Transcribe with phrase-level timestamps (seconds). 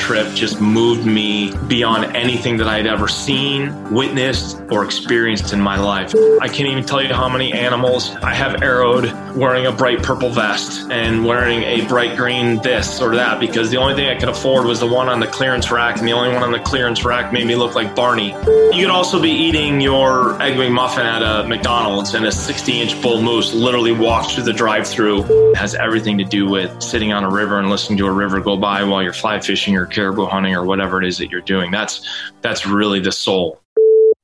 [0.00, 5.78] trip just moved me beyond anything that I'd ever seen, witnessed, or experienced in my
[5.78, 6.14] life.
[6.40, 10.30] I can't even tell you how many animals I have arrowed wearing a bright purple
[10.30, 14.28] vest and wearing a bright green this or that because the only thing I could
[14.30, 17.04] afford was the one on the clearance rack, and the only one on the clearance
[17.04, 18.30] rack made me look like Barney.
[18.72, 23.02] You could also be eating your egg McMuffin at a McDonald's, and a 60 inch
[23.02, 25.52] bull moose literally walks through the drive through.
[25.54, 28.56] Has everything to do with sitting on a river and listening to a river go
[28.56, 31.70] by while you're fly fishing or caribou hunting or whatever it is that you're doing.
[31.70, 32.08] That's
[32.40, 33.60] that's really the soul.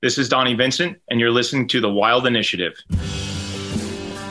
[0.00, 2.74] This is Donnie Vincent, and you're listening to the Wild Initiative.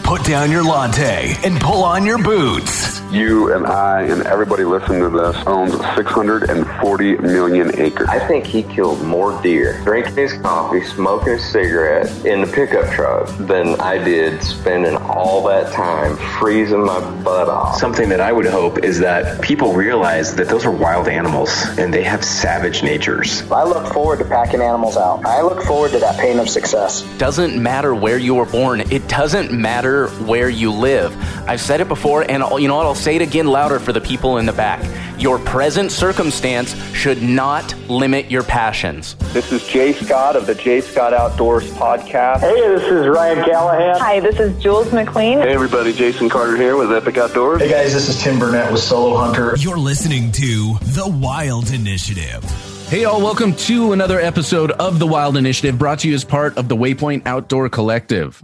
[0.06, 3.02] Put down your latte and pull on your boots.
[3.12, 8.08] You and I and everybody listening to this owns 640 million acres.
[8.08, 12.92] I think he killed more deer drinking his coffee, smoking a cigarette in the pickup
[12.92, 17.78] truck than I did spending all that time freezing my butt off.
[17.78, 21.92] Something that I would hope is that people realize that those are wild animals and
[21.92, 23.50] they have savage natures.
[23.52, 25.26] I look forward to packing animals out.
[25.26, 27.02] I look forward to that pain of success.
[27.18, 28.82] Doesn't matter where you were born.
[28.92, 29.95] It doesn't matter
[30.26, 31.16] where you live.
[31.48, 32.86] I've said it before, and you know what?
[32.86, 34.84] I'll say it again louder for the people in the back.
[35.20, 39.16] Your present circumstance should not limit your passions.
[39.34, 42.42] This is Jay Scott of the Jay Scott Outdoors podcast.
[42.42, 43.98] Hey, this is Ryan Callaghan.
[44.00, 45.40] Hi, this is Jules McLean.
[45.40, 45.94] Hey, everybody.
[45.94, 47.62] Jason Carter here with Epic Outdoors.
[47.62, 47.94] Hey, guys.
[47.94, 49.56] This is Tim Burnett with Solo Hunter.
[49.58, 52.44] You're listening to The Wild Initiative.
[52.90, 56.58] Hey, all, welcome to another episode of The Wild Initiative brought to you as part
[56.58, 58.44] of the Waypoint Outdoor Collective.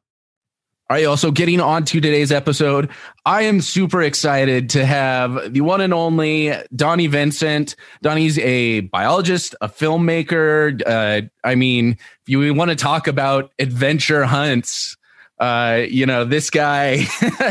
[0.91, 2.89] All right, also getting on to today's episode,
[3.25, 7.77] I am super excited to have the one and only Donnie Vincent.
[8.01, 10.81] Donnie's a biologist, a filmmaker.
[10.85, 14.97] Uh, I mean, if you want to talk about adventure hunts,
[15.39, 16.97] uh, you know, this guy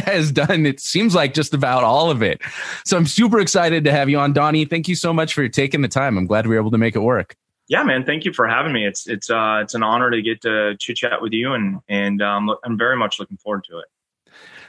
[0.05, 2.43] has done, it seems like just about all of it.
[2.84, 4.67] So I'm super excited to have you on, Donnie.
[4.67, 6.19] Thank you so much for taking the time.
[6.19, 7.37] I'm glad we were able to make it work
[7.70, 8.84] yeah, man, thank you for having me.
[8.84, 12.20] It's it's uh it's an honor to get to chit chat with you, and and
[12.20, 13.84] um, I'm very much looking forward to it.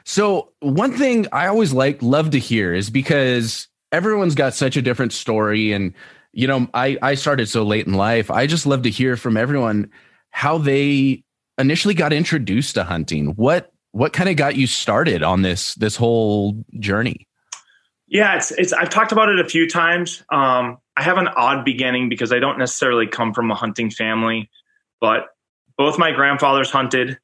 [0.03, 4.83] So one thing I always like love to hear is because everyone's got such a
[4.83, 5.95] different story, and
[6.31, 8.29] you know, I I started so late in life.
[8.29, 9.89] I just love to hear from everyone
[10.29, 11.23] how they
[11.57, 13.29] initially got introduced to hunting.
[13.29, 17.27] What what kind of got you started on this this whole journey?
[18.07, 20.23] Yeah, it's it's I've talked about it a few times.
[20.31, 24.51] Um, I have an odd beginning because I don't necessarily come from a hunting family,
[24.99, 25.29] but
[25.75, 27.17] both my grandfathers hunted,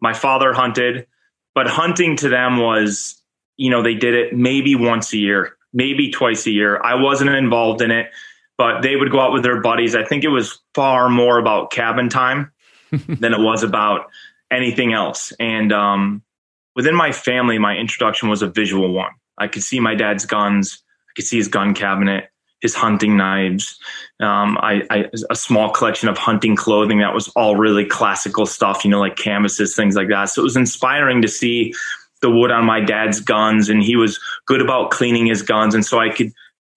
[0.00, 1.08] my father hunted,
[1.52, 3.20] but hunting to them was,
[3.56, 6.80] you know, they did it maybe once a year, maybe twice a year.
[6.80, 8.06] I wasn't involved in it,
[8.56, 9.96] but they would go out with their buddies.
[9.96, 12.52] I think it was far more about cabin time
[12.92, 14.10] than it was about
[14.48, 15.32] anything else.
[15.40, 16.22] And um,
[16.76, 19.10] within my family, my introduction was a visual one.
[19.38, 22.30] I could see my dad's guns, I could see his gun cabinet
[22.60, 23.78] his hunting knives,
[24.20, 28.84] um, I, I, a small collection of hunting clothing that was all really classical stuff,
[28.84, 30.26] you know, like canvases, things like that.
[30.26, 31.72] So it was inspiring to see
[32.20, 35.74] the wood on my dad's guns, and he was good about cleaning his guns.
[35.74, 36.32] And so I could,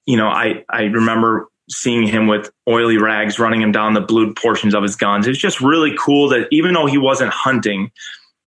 [0.06, 4.36] you know, I I remember seeing him with oily rags running him down the blued
[4.36, 5.26] portions of his guns.
[5.26, 7.92] It's just really cool that even though he wasn't hunting,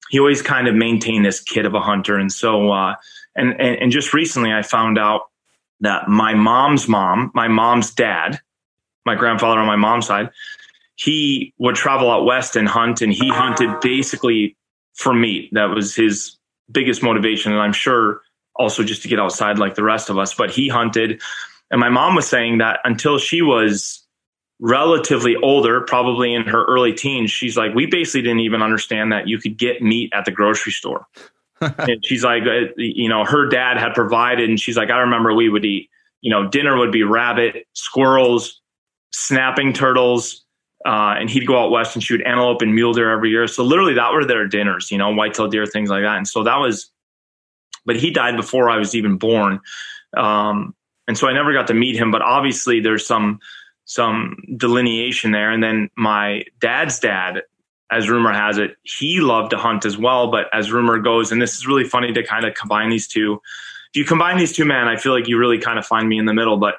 [0.09, 2.17] he always kind of maintained this kid of a hunter.
[2.17, 2.95] And so, uh,
[3.37, 5.23] and, and and just recently, I found out
[5.81, 8.41] that my mom's mom, my mom's dad,
[9.07, 10.31] my grandfather on my mom's side,
[10.97, 14.57] he would travel out west and hunt, and he hunted basically
[14.95, 15.49] for meat.
[15.53, 16.37] That was his
[16.71, 18.21] biggest motivation, and I'm sure
[18.55, 20.35] also just to get outside like the rest of us.
[20.35, 21.23] But he hunted,
[21.71, 24.07] and my mom was saying that until she was
[24.61, 29.27] relatively older, probably in her early teens, she's like, we basically didn't even understand that
[29.27, 31.07] you could get meat at the grocery store
[31.61, 35.35] and she's like, uh, you know, her dad had provided, and she's like, I remember
[35.35, 35.91] we would eat
[36.21, 38.61] you know, dinner would be rabbit, squirrels,
[39.13, 40.45] snapping turtles,
[40.87, 43.47] uh, and he'd go out west and shoot antelope and mule deer every year.
[43.47, 46.17] So literally, that were their dinners, you know, whitetail deer, things like that.
[46.17, 46.91] And so that was,
[47.87, 49.61] but he died before I was even born,
[50.17, 50.75] um,
[51.09, 52.11] and so I never got to meet him.
[52.11, 53.41] But obviously, there's some
[53.87, 55.51] some delineation there.
[55.51, 57.43] And then my dad's dad,
[57.91, 60.31] as rumor has it, he loved to hunt as well.
[60.31, 63.41] But as rumor goes, and this is really funny to kind of combine these two.
[63.93, 66.19] If you combine these two men, I feel like you really kind of find me
[66.19, 66.57] in the middle.
[66.57, 66.77] But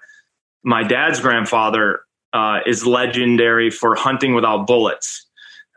[0.63, 2.01] my dad's grandfather
[2.33, 5.25] uh, is legendary for hunting without bullets.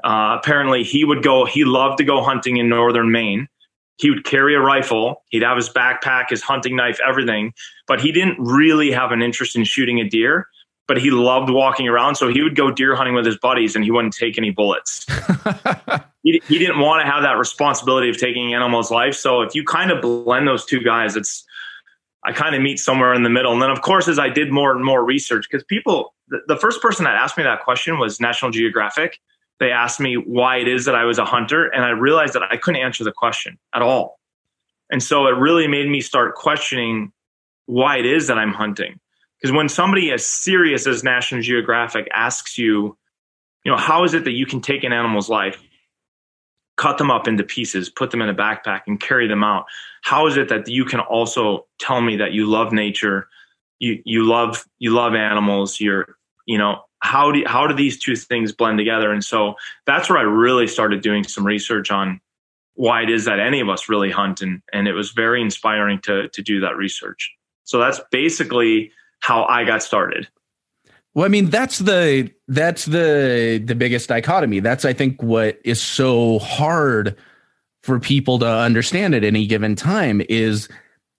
[0.05, 3.49] Uh, apparently, he would go, he loved to go hunting in northern Maine.
[3.97, 7.55] He would carry a rifle, he'd have his backpack, his hunting knife, everything,
[7.87, 10.49] but he didn't really have an interest in shooting a deer.
[10.87, 13.85] But he loved walking around, so he would go deer hunting with his buddies, and
[13.85, 15.07] he wouldn't take any bullets.
[16.23, 19.15] he, he didn't want to have that responsibility of taking animals' life.
[19.15, 21.45] So if you kind of blend those two guys, it's
[22.23, 23.53] I kind of meet somewhere in the middle.
[23.53, 26.57] And then, of course, as I did more and more research, because people the, the
[26.57, 29.21] first person that asked me that question was National Geographic.
[29.61, 32.43] They asked me why it is that I was a hunter, and I realized that
[32.43, 34.19] I couldn't answer the question at all.
[34.91, 37.13] And so it really made me start questioning
[37.67, 38.99] why it is that I'm hunting.
[39.41, 42.97] Because when somebody as serious as National Geographic asks you,
[43.65, 45.63] you know, how is it that you can take an animal's life,
[46.77, 49.67] cut them up into pieces, put them in a backpack, and carry them out?
[50.03, 53.29] How is it that you can also tell me that you love nature,
[53.79, 56.17] you you love you love animals you're
[56.47, 59.55] you know how do how do these two things blend together and so
[59.87, 62.21] that's where i really started doing some research on
[62.75, 66.01] why it is that any of us really hunt and and it was very inspiring
[66.01, 67.33] to to do that research
[67.65, 70.29] so that's basically how i got started
[71.15, 75.81] well i mean that's the that's the the biggest dichotomy that's i think what is
[75.81, 77.17] so hard
[77.83, 80.69] for people to understand at any given time is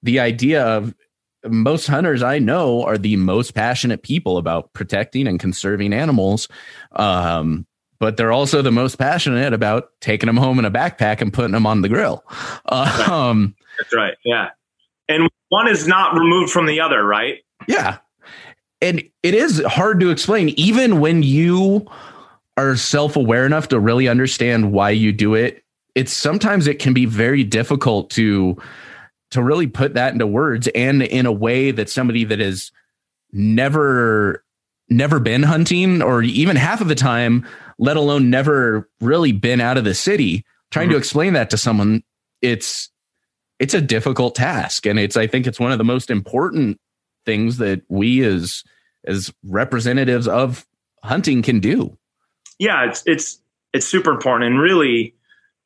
[0.02, 0.96] the idea of
[1.48, 6.48] most hunters I know are the most passionate people about protecting and conserving animals.
[6.92, 7.66] Um,
[8.00, 11.52] but they're also the most passionate about taking them home in a backpack and putting
[11.52, 12.24] them on the grill.
[12.72, 14.16] Um, That's right.
[14.24, 14.50] Yeah.
[15.08, 17.45] And one is not removed from the other, right?
[17.68, 17.98] Yeah.
[18.82, 21.90] And it is hard to explain, even when you
[22.58, 25.64] are self aware enough to really understand why you do it.
[25.94, 28.58] It's sometimes it can be very difficult to
[29.32, 32.72] to really put that into words and in a way that somebody that has
[33.32, 34.44] never
[34.90, 37.46] never been hunting or even half of the time
[37.78, 40.94] let alone never really been out of the city trying mm-hmm.
[40.94, 42.04] to explain that to someone
[42.42, 42.90] it's
[43.60, 46.80] it's a difficult task and it's i think it's one of the most important
[47.26, 48.64] things that we as
[49.06, 50.66] as representatives of
[51.04, 51.98] hunting can do
[52.60, 53.42] yeah it's it's
[53.74, 55.14] it's super important and really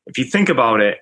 [0.08, 1.00] if you think about it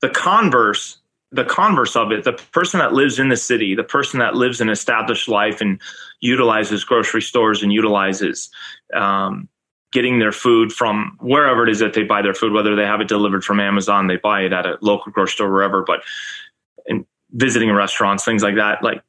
[0.00, 0.98] the converse
[1.30, 4.60] the converse of it, the person that lives in the city, the person that lives
[4.60, 5.80] an established life and
[6.20, 8.50] utilizes grocery stores and utilizes
[8.94, 9.48] um,
[9.92, 13.00] getting their food from wherever it is that they buy their food, whether they have
[13.00, 16.00] it delivered from Amazon, they buy it at a local grocery store, wherever, but
[16.86, 18.82] in visiting restaurants, things like that.
[18.82, 19.02] Like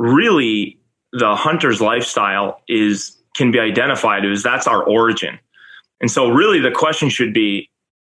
[0.00, 0.78] really
[1.12, 5.38] the hunter's lifestyle is can be identified as that's our origin.
[6.00, 7.68] And so really the question should be,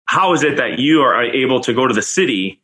[0.06, 2.61] how is it that you are able to go to the city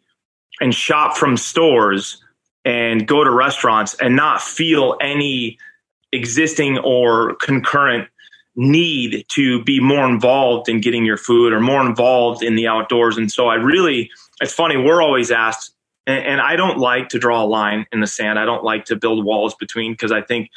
[0.61, 2.23] and shop from stores
[2.65, 5.59] and go to restaurants and not feel any
[6.13, 8.09] existing or concurrent
[8.55, 13.17] need to be more involved in getting your food or more involved in the outdoors.
[13.17, 15.73] And so I really, it's funny, we're always asked,
[16.09, 18.39] and, and I don't like to draw a line in the sand.
[18.39, 20.51] I don't like to build walls between because I think,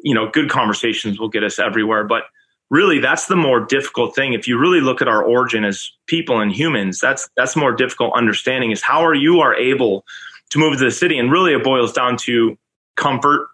[0.00, 2.04] you know, good conversations will get us everywhere.
[2.04, 2.24] But
[2.70, 6.38] really that's the more difficult thing if you really look at our origin as people
[6.38, 10.04] and humans that's that's more difficult understanding is how are you are able
[10.50, 12.58] to move to the city and really it boils down to
[12.94, 13.48] comfort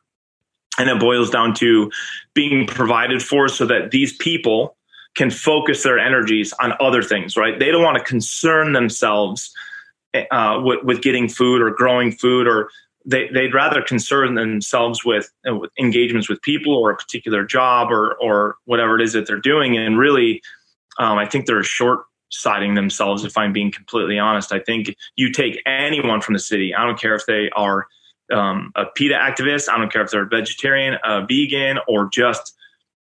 [0.79, 1.93] and it boils down to
[2.35, 4.77] being provided for so that these people
[5.15, 9.55] can focus their energies on other things right they don't want to concern themselves
[10.15, 12.71] uh, with, with getting food or growing food or
[13.07, 17.91] they, they'd rather concern themselves with, uh, with, engagements with people or a particular job
[17.91, 19.77] or, or whatever it is that they're doing.
[19.77, 20.43] And really,
[20.99, 24.53] um, I think they're short siding themselves, if I'm being completely honest.
[24.53, 27.87] I think you take anyone from the city, I don't care if they are
[28.33, 32.55] um, a PETA activist, I don't care if they're a vegetarian, a vegan, or just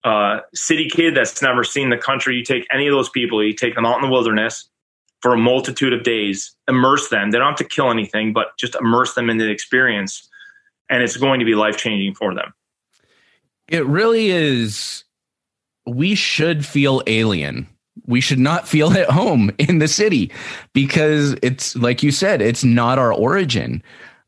[0.05, 2.37] a city kid that's never seen the country.
[2.37, 4.69] You take any of those people, you take them out in the wilderness,
[5.25, 7.31] for a multitude of days, immerse them.
[7.31, 10.29] They don't have to kill anything, but just immerse them in the experience.
[10.91, 12.53] And it's going to be life changing for them.
[13.67, 15.05] It really is.
[15.87, 17.67] We should feel alien.
[18.07, 20.31] We should not feel at home in the city
[20.75, 23.83] because it's like you said, it's not our origin.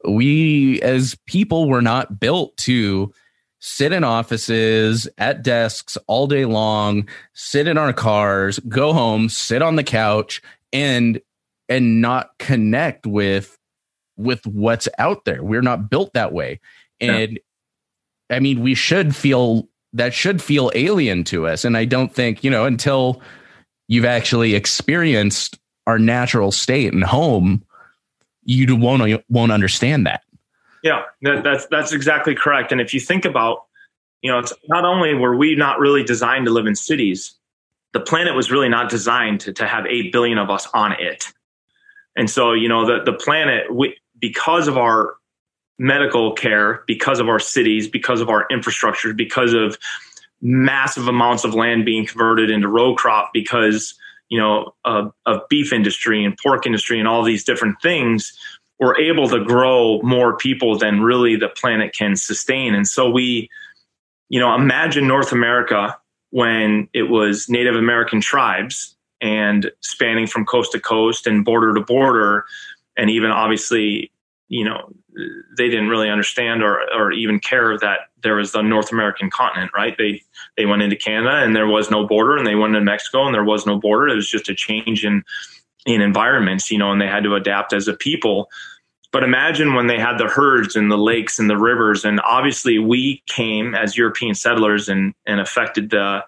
[0.09, 3.13] we as people were not built to
[3.59, 9.61] sit in offices at desks all day long, sit in our cars, go home, sit
[9.61, 10.41] on the couch
[10.73, 11.21] and
[11.69, 13.57] and not connect with
[14.17, 15.43] with what's out there.
[15.43, 16.61] We're not built that way.
[17.01, 18.37] And yeah.
[18.37, 21.65] I mean, we should feel that should feel alien to us.
[21.65, 23.21] And I don't think, you know, until
[23.89, 27.65] you've actually experienced our natural state and home,
[28.45, 30.23] you won't won't understand that.
[30.83, 32.73] Yeah, that, that's that's exactly correct.
[32.73, 33.65] And if you think about,
[34.23, 37.35] you know, it's not only were we not really designed to live in cities,
[37.97, 41.33] the planet was really not designed to, to have eight billion of us on it.
[42.15, 45.15] And so, you know, the the planet, we, because of our
[45.79, 49.79] medical care, because of our cities, because of our infrastructure, because of
[50.43, 53.95] massive amounts of land being converted into row crop, because
[54.29, 58.39] you know of, of beef industry and pork industry and all these different things,
[58.79, 62.75] we're able to grow more people than really the planet can sustain.
[62.75, 63.49] And so we,
[64.29, 65.97] you know, imagine North America
[66.37, 71.81] when it was Native American tribes and spanning from coast to coast and border to
[71.81, 72.45] border,
[72.95, 74.13] and even obviously,
[74.49, 74.93] you know,
[75.57, 79.71] they didn't really understand or, or even care that there was the North American continent,
[79.75, 79.97] right?
[79.97, 80.23] They
[80.59, 83.35] they went into Canada and there was no border, and they went into Mexico and
[83.35, 84.09] there was no border.
[84.09, 85.25] It was just a change in
[85.87, 88.51] in environments, you know, and they had to adapt as a people.
[89.17, 92.79] But imagine when they had the herds and the lakes and the rivers, and obviously
[92.79, 96.23] we came as European settlers and and affected the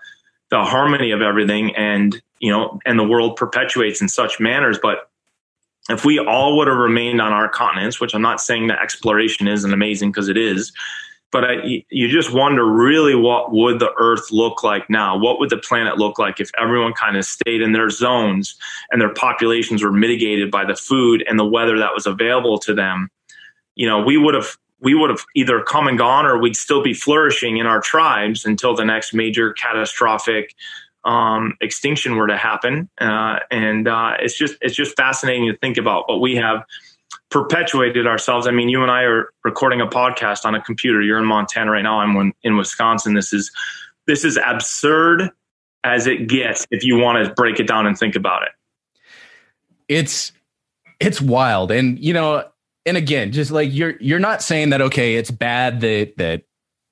[0.48, 4.78] the harmony of everything, and you know, and the world perpetuates in such manners.
[4.80, 5.10] But
[5.90, 9.48] if we all would have remained on our continents, which I'm not saying that exploration
[9.48, 10.72] isn't amazing because it is,
[11.30, 15.50] but I, you just wonder really what would the earth look like now what would
[15.50, 18.56] the planet look like if everyone kind of stayed in their zones
[18.90, 22.74] and their populations were mitigated by the food and the weather that was available to
[22.74, 23.08] them
[23.74, 26.82] you know we would have we would have either come and gone or we'd still
[26.82, 30.54] be flourishing in our tribes until the next major catastrophic
[31.04, 32.88] um, extinction were to happen.
[33.00, 36.04] Uh, and uh, it's just it's just fascinating to think about.
[36.06, 36.64] But we have
[37.30, 38.46] perpetuated ourselves.
[38.46, 41.02] I mean, you and I are recording a podcast on a computer.
[41.02, 42.00] You're in Montana right now.
[42.00, 43.14] I'm in Wisconsin.
[43.14, 43.50] This is
[44.06, 45.30] this is absurd
[45.84, 48.50] as it gets if you want to break it down and think about it.
[49.88, 50.32] It's
[51.00, 52.44] it's wild, and you know,
[52.86, 56.42] and again, just like you're you're not saying that okay, it's bad that that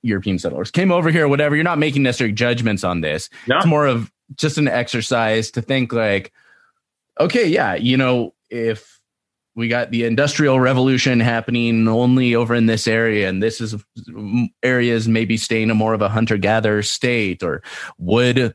[0.03, 1.55] European settlers came over here, whatever.
[1.55, 3.29] You're not making necessary judgments on this.
[3.47, 3.57] No.
[3.57, 6.33] It's more of just an exercise to think like,
[7.21, 8.96] okay, yeah, you know, if
[9.57, 13.75] we got the industrial revolution happening only over in this area and this is
[14.09, 17.63] mm, areas maybe staying in more of a hunter gatherer state or
[17.99, 18.55] would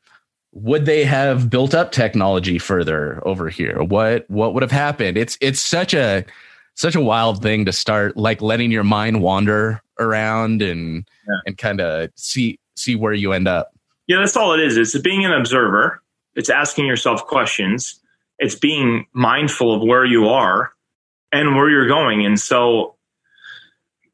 [0.54, 5.38] would they have built up technology further over here what what would have happened it's
[5.42, 6.24] it's such a
[6.76, 11.40] such a wild thing to start like letting your mind wander around and yeah.
[11.46, 13.72] and kind of see see where you end up.
[14.08, 14.78] Yeah, that's all it is.
[14.78, 16.02] It's being an observer.
[16.36, 18.00] It's asking yourself questions.
[18.40, 20.72] It's being mindful of where you are
[21.32, 22.26] and where you're going.
[22.26, 22.96] And so,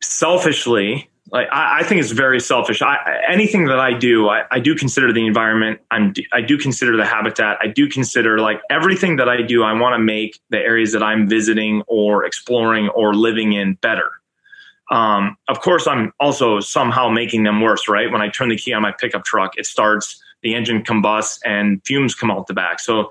[0.01, 2.81] selfishly, like I, I think it's very selfish.
[2.81, 2.97] I,
[3.27, 5.81] anything that I do, I, I do consider the environment.
[5.91, 7.57] I'm, I do consider the habitat.
[7.61, 9.63] I do consider like everything that I do.
[9.63, 14.11] I want to make the areas that I'm visiting or exploring or living in better.
[14.89, 18.09] Um, of course, I'm also somehow making them worse, right?
[18.09, 21.81] When I turn the key on my pickup truck, it starts, the engine combusts, and
[21.85, 22.79] fumes come out the back.
[22.79, 23.09] So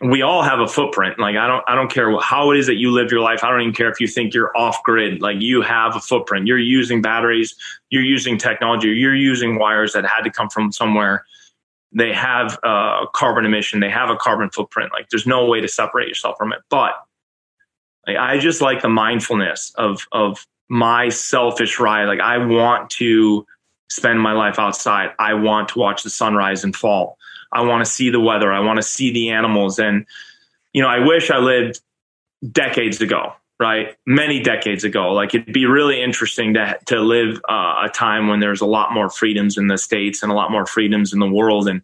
[0.00, 1.18] we all have a footprint.
[1.18, 3.44] Like I don't, I don't care how it is that you live your life.
[3.44, 5.20] I don't even care if you think you're off grid.
[5.20, 6.46] Like you have a footprint.
[6.46, 7.54] You're using batteries.
[7.90, 8.88] You're using technology.
[8.88, 11.24] You're using wires that had to come from somewhere.
[11.92, 13.80] They have a carbon emission.
[13.80, 14.92] They have a carbon footprint.
[14.92, 16.60] Like there's no way to separate yourself from it.
[16.70, 16.92] But
[18.06, 22.06] like, I just like the mindfulness of of my selfish ride.
[22.06, 23.46] Like I want to
[23.90, 25.10] spend my life outside.
[25.18, 27.18] I want to watch the sunrise and fall.
[27.52, 28.52] I want to see the weather.
[28.52, 29.78] I want to see the animals.
[29.78, 30.06] And,
[30.72, 31.80] you know, I wish I lived
[32.50, 33.96] decades ago, right?
[34.06, 35.12] Many decades ago.
[35.12, 38.92] Like it'd be really interesting to, to live uh, a time when there's a lot
[38.92, 41.68] more freedoms in the States and a lot more freedoms in the world.
[41.68, 41.82] And,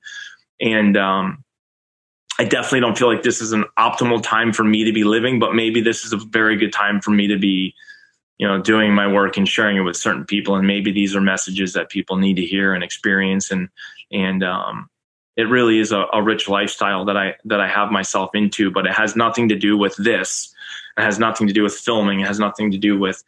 [0.61, 1.44] and, um,
[2.38, 5.38] I definitely don't feel like this is an optimal time for me to be living,
[5.38, 7.75] but maybe this is a very good time for me to be
[8.38, 11.20] you know doing my work and sharing it with certain people and maybe these are
[11.20, 13.68] messages that people need to hear and experience and
[14.12, 14.90] and um,
[15.37, 18.87] it really is a, a, rich lifestyle that i that i have myself into but
[18.87, 20.52] it has nothing to do with this.
[20.99, 22.21] It has nothing to do with filming.
[22.21, 23.23] It has nothing to do with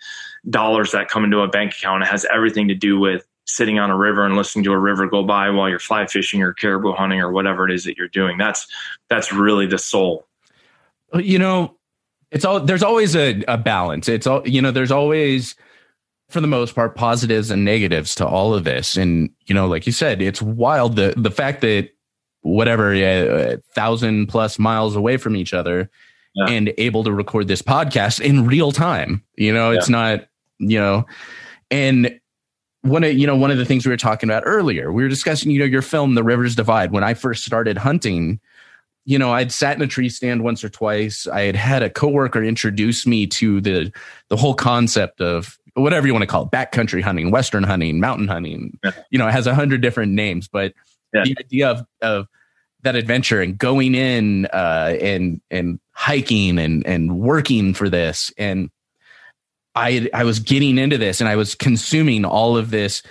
[0.49, 2.03] dollars that come into a bank account.
[2.03, 5.07] It has everything to do with sitting on a river and listening to a river
[5.07, 8.09] go by while you're fly fishing or caribou hunting or whatever it is that you're
[8.09, 8.39] doing.
[8.39, 8.67] That's
[9.09, 10.27] that's really the soul.
[11.15, 11.79] You know
[12.31, 14.09] it's all there's always a, a balance.
[14.09, 15.55] It's all you know, there's always
[16.29, 18.97] for the most part positives and negatives to all of this.
[18.97, 21.91] And, you know, like you said, it's wild the the fact that
[22.49, 25.91] whatever a thousand plus miles away from each other
[26.35, 26.47] yeah.
[26.47, 29.23] and able to record this podcast in real time.
[29.37, 29.97] You know, it's yeah.
[29.97, 30.29] not,
[30.59, 31.07] you know,
[31.71, 32.19] and
[32.83, 35.09] one of you know one of the things we were talking about earlier we were
[35.09, 38.39] discussing you know your film the rivers divide when i first started hunting
[39.05, 41.91] you know i'd sat in a tree stand once or twice i had had a
[41.91, 43.93] coworker introduce me to the
[44.29, 48.29] the whole concept of whatever you want to call it backcountry hunting western hunting mountain
[48.29, 48.93] hunting yeah.
[49.11, 50.73] you know it has a hundred different names but
[51.13, 51.25] yeah.
[51.25, 52.29] the idea of of
[52.89, 58.33] that adventure and going in uh and and hiking and and working for this.
[58.39, 58.71] And
[59.75, 63.03] I I was getting into this and I was consuming all of this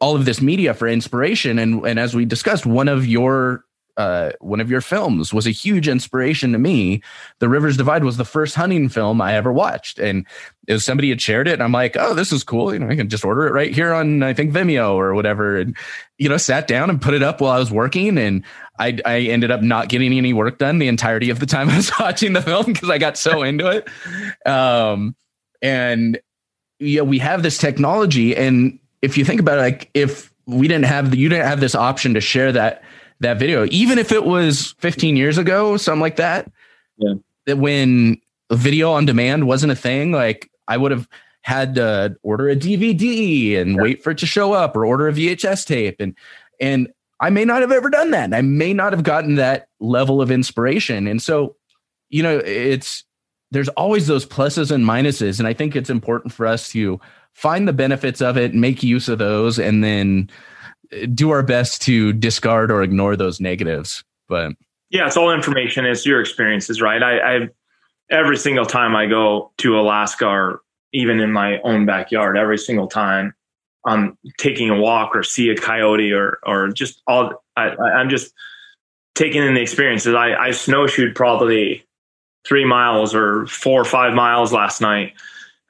[0.00, 1.58] all of this media for inspiration.
[1.58, 3.64] And and as we discussed one of your
[3.98, 7.02] uh, one of your films was a huge inspiration to me.
[7.40, 10.24] The Rivers Divide was the first hunting film I ever watched, and
[10.68, 12.72] it was somebody had shared it, and I'm like, oh, this is cool.
[12.72, 15.56] You know, I can just order it right here on I think Vimeo or whatever,
[15.56, 15.76] and
[16.16, 18.44] you know, sat down and put it up while I was working, and
[18.78, 21.76] I I ended up not getting any work done the entirety of the time I
[21.76, 24.48] was watching the film because I got so into it.
[24.48, 25.16] Um,
[25.60, 26.20] and
[26.78, 30.86] yeah, we have this technology, and if you think about it, like if we didn't
[30.86, 32.84] have the, you didn't have this option to share that
[33.20, 36.50] that video, even if it was 15 years ago, something like that.
[36.96, 37.14] Yeah.
[37.46, 38.20] That when
[38.52, 41.08] video on demand wasn't a thing, like I would have
[41.42, 43.82] had to order a DVD and yeah.
[43.82, 46.14] wait for it to show up or order a VHS tape and
[46.60, 46.88] and
[47.20, 48.24] I may not have ever done that.
[48.24, 51.06] And I may not have gotten that level of inspiration.
[51.06, 51.56] And so,
[52.10, 53.04] you know, it's
[53.50, 55.38] there's always those pluses and minuses.
[55.38, 57.00] And I think it's important for us to
[57.32, 60.30] find the benefits of it, make use of those, and then
[61.14, 64.04] do our best to discard or ignore those negatives.
[64.28, 64.52] But
[64.90, 65.84] yeah, it's all information.
[65.84, 67.02] It's your experiences, right?
[67.02, 67.48] I, I
[68.10, 70.60] every single time I go to Alaska or
[70.92, 73.34] even in my own backyard, every single time
[73.84, 78.32] I'm taking a walk or see a coyote or or just all I, I'm just
[79.14, 80.14] taking in the experiences.
[80.14, 81.84] I, I snowshoed probably
[82.46, 85.12] three miles or four or five miles last night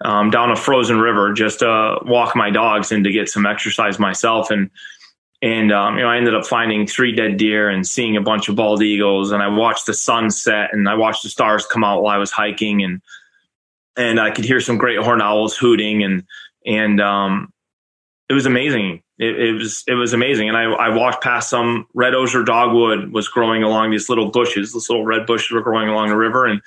[0.05, 3.99] um, down a frozen river just to walk my dogs and to get some exercise
[3.99, 4.51] myself.
[4.51, 4.71] And
[5.41, 8.49] and um, you know, I ended up finding three dead deer and seeing a bunch
[8.49, 9.31] of bald eagles.
[9.31, 12.33] And I watched the sunset and I watched the stars come out while I was
[12.33, 12.83] hiking.
[12.83, 13.01] And
[13.97, 16.25] and I could hear some great horned owls hooting and
[16.67, 17.53] and um,
[18.29, 19.03] it was amazing.
[19.19, 20.49] It, it, was it was amazing.
[20.49, 24.73] And I, I walked past some red osier dogwood was growing along these little bushes.
[24.73, 26.61] These little red bushes were growing along the river, and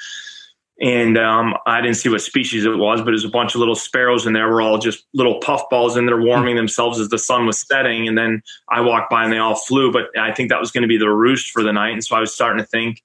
[0.82, 3.60] and um, I didn't see what species it was, but it was a bunch of
[3.60, 4.50] little sparrows in there.
[4.50, 8.08] Were all just little puffballs, and they're warming themselves as the sun was setting.
[8.08, 9.92] And then I walked by, and they all flew.
[9.92, 11.94] But I think that was going to be the roost for the night.
[11.94, 13.04] And so I was starting to think,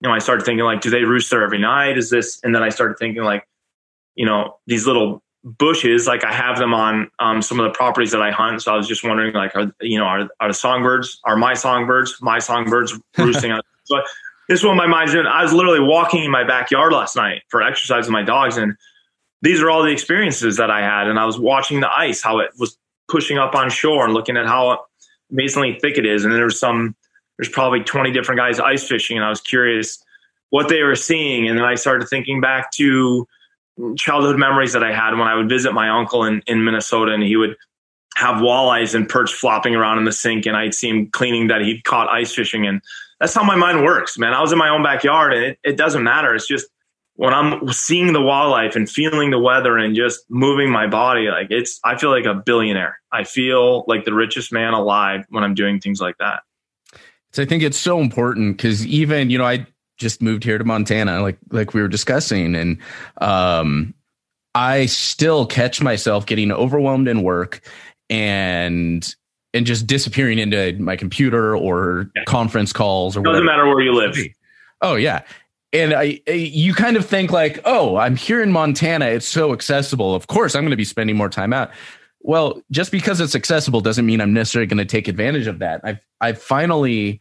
[0.00, 1.98] you know, I started thinking like, do they roost there every night?
[1.98, 2.40] Is this?
[2.42, 3.46] And then I started thinking like,
[4.14, 8.10] you know, these little bushes like i have them on um, some of the properties
[8.10, 10.52] that i hunt so i was just wondering like are you know are, are the
[10.52, 14.02] songbirds are my songbirds my songbirds roosting on so
[14.48, 17.62] this one my mind's doing i was literally walking in my backyard last night for
[17.62, 18.74] exercise with my dogs and
[19.42, 22.38] these are all the experiences that i had and i was watching the ice how
[22.38, 22.78] it was
[23.08, 24.84] pushing up on shore and looking at how
[25.30, 26.94] amazingly thick it is and there's some
[27.38, 30.02] there's probably 20 different guys ice fishing and i was curious
[30.50, 33.26] what they were seeing and then i started thinking back to
[33.96, 37.22] childhood memories that I had when I would visit my uncle in, in Minnesota and
[37.22, 37.56] he would
[38.16, 41.60] have walleyes and perch flopping around in the sink and I'd see him cleaning that
[41.60, 42.80] he'd caught ice fishing and
[43.20, 44.34] that's how my mind works, man.
[44.34, 46.34] I was in my own backyard and it, it doesn't matter.
[46.34, 46.66] It's just
[47.14, 51.46] when I'm seeing the wildlife and feeling the weather and just moving my body, like
[51.50, 53.00] it's, I feel like a billionaire.
[53.10, 56.42] I feel like the richest man alive when I'm doing things like that.
[57.32, 59.66] So I think it's so important because even, you know, I
[59.98, 62.78] just moved here to Montana, like like we were discussing, and
[63.20, 63.94] um,
[64.54, 67.60] I still catch myself getting overwhelmed in work
[68.08, 69.14] and
[69.54, 72.24] and just disappearing into my computer or yeah.
[72.24, 73.44] conference calls or doesn't whatever.
[73.44, 74.16] matter where you live.
[74.82, 75.22] Oh yeah.
[75.72, 79.06] And I, I, you kind of think like, oh, I'm here in Montana.
[79.06, 80.14] It's so accessible.
[80.14, 81.70] Of course, I'm going to be spending more time out.
[82.20, 85.80] Well, just because it's accessible doesn't mean I'm necessarily going to take advantage of that.
[85.84, 87.20] I've, I've finally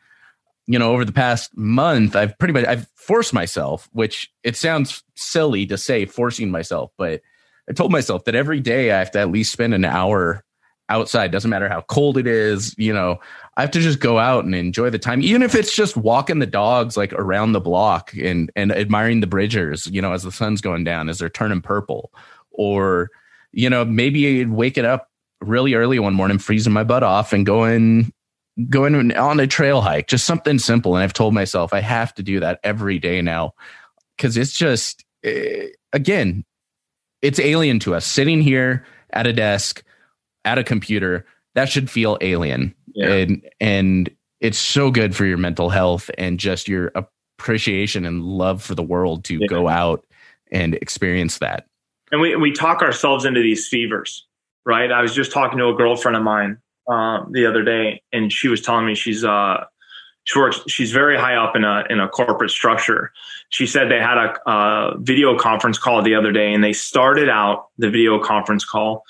[0.67, 5.03] you know, over the past month, I've pretty much I've forced myself, which it sounds
[5.15, 7.21] silly to say forcing myself, but
[7.69, 10.43] I told myself that every day I have to at least spend an hour
[10.89, 11.31] outside.
[11.31, 13.19] Doesn't matter how cold it is, you know,
[13.57, 16.39] I have to just go out and enjoy the time, even if it's just walking
[16.39, 20.31] the dogs like around the block and and admiring the bridgers, you know, as the
[20.31, 22.11] sun's going down, as they're turning purple,
[22.51, 23.09] or
[23.51, 25.09] you know, maybe waking up
[25.41, 28.11] really early one morning, freezing my butt off, and going
[28.69, 30.95] going on a trail hike, just something simple.
[30.95, 33.53] And I've told myself I have to do that every day now
[34.17, 36.43] because it's just uh, again,
[37.21, 39.81] it's alien to us sitting here at a desk
[40.45, 41.25] at a computer.
[41.55, 42.73] That should feel alien.
[42.93, 43.11] Yeah.
[43.13, 44.09] And and
[44.41, 48.83] it's so good for your mental health and just your appreciation and love for the
[48.83, 49.47] world to Yeah.
[49.47, 50.05] go out
[50.51, 51.65] and experience that.
[52.11, 54.25] and we we talk ourselves into these fevers,
[54.65, 54.91] right?
[54.91, 58.47] I was just talking to a girlfriend of mine um, the other day, and she
[58.47, 59.65] was telling me she's uh
[60.25, 63.11] she works she's very high up in a in a corporate structure.
[63.49, 67.27] She said they had a, a video conference call the other day, and they started
[67.29, 69.03] out the video conference call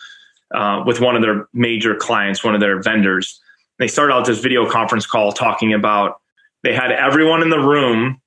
[0.53, 3.39] uh, with one of their major clients, one of their vendors.
[3.79, 6.21] They started out this video conference call talking about
[6.63, 8.21] they had everyone in the room.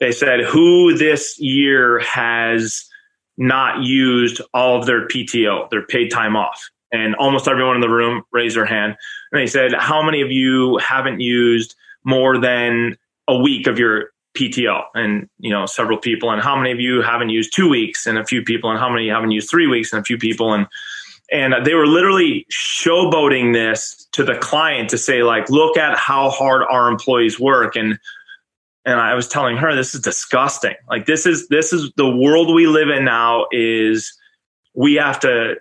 [0.00, 2.84] They said who this year has
[3.36, 6.70] not used all of their PTO, their paid time off.
[6.92, 8.96] And almost everyone in the room raised their hand.
[9.30, 11.74] And they said, How many of you haven't used
[12.04, 14.82] more than a week of your PTO?
[14.94, 16.30] And, you know, several people.
[16.30, 18.06] And how many of you haven't used two weeks?
[18.06, 18.70] And a few people.
[18.70, 19.92] And how many haven't used three weeks?
[19.92, 20.52] And a few people.
[20.52, 20.66] And,
[21.32, 26.28] and they were literally showboating this to the client to say, like, look at how
[26.28, 27.74] hard our employees work.
[27.74, 27.98] And
[28.84, 30.74] and I was telling her this is disgusting.
[30.88, 34.12] Like this is this is the world we live in now is
[34.74, 35.54] we have to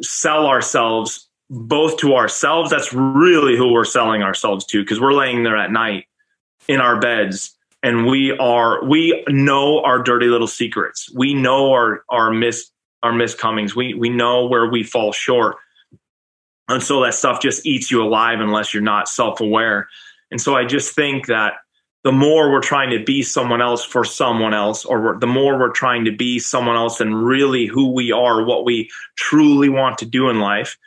[0.00, 5.42] sell ourselves both to ourselves that's really who we're selling ourselves to because we're laying
[5.42, 6.04] there at night
[6.68, 11.10] in our beds and we are we know our dirty little secrets.
[11.14, 12.70] We know our our miss
[13.04, 13.76] our miscomings.
[13.76, 15.56] We we know where we fall short.
[16.68, 19.86] And so that stuff just eats you alive unless you're not self-aware.
[20.30, 21.52] And so I just think that
[22.04, 25.72] the more we're trying to be someone else for someone else, or the more we're
[25.72, 30.06] trying to be someone else than really who we are, what we truly want to
[30.06, 30.78] do in life,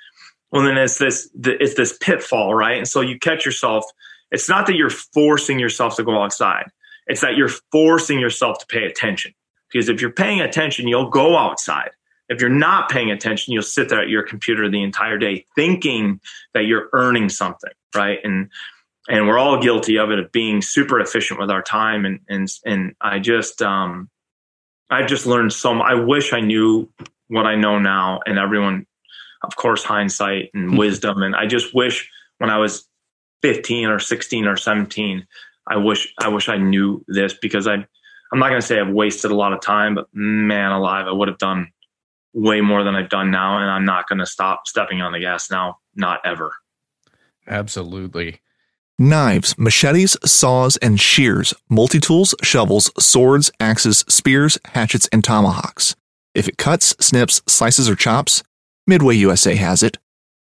[0.52, 2.78] well, then it's this it's this pitfall, right?
[2.78, 3.86] And so you catch yourself.
[4.32, 6.66] It's not that you're forcing yourself to go outside;
[7.06, 9.34] it's that you're forcing yourself to pay attention.
[9.72, 11.90] Because if you're paying attention, you'll go outside.
[12.30, 16.20] If you're not paying attention, you'll sit there at your computer the entire day thinking
[16.54, 18.20] that you're earning something, right?
[18.24, 18.50] And
[19.10, 22.50] and we're all guilty of it of being super efficient with our time and and
[22.66, 24.10] and I just um
[24.90, 25.88] I've just learned so much.
[25.90, 26.90] I wish I knew
[27.28, 28.86] what I know now and everyone
[29.44, 32.10] of course hindsight and wisdom and I just wish
[32.40, 32.88] when I was
[33.42, 35.26] 15 or 16 or 17
[35.68, 37.86] I wish I wish I knew this because I
[38.32, 41.12] I'm not going to say I've wasted a lot of time but man alive I
[41.12, 41.72] would have done
[42.38, 45.20] way more than I've done now and I'm not going to stop stepping on the
[45.20, 46.54] gas now not ever
[47.48, 48.42] Absolutely.
[49.00, 55.96] Knives, machetes, saws, and shears, multi tools, shovels, swords, axes, spears, hatchets, and tomahawks.
[56.34, 58.44] If it cuts, snips, slices, or chops,
[58.86, 59.98] Midway USA has it.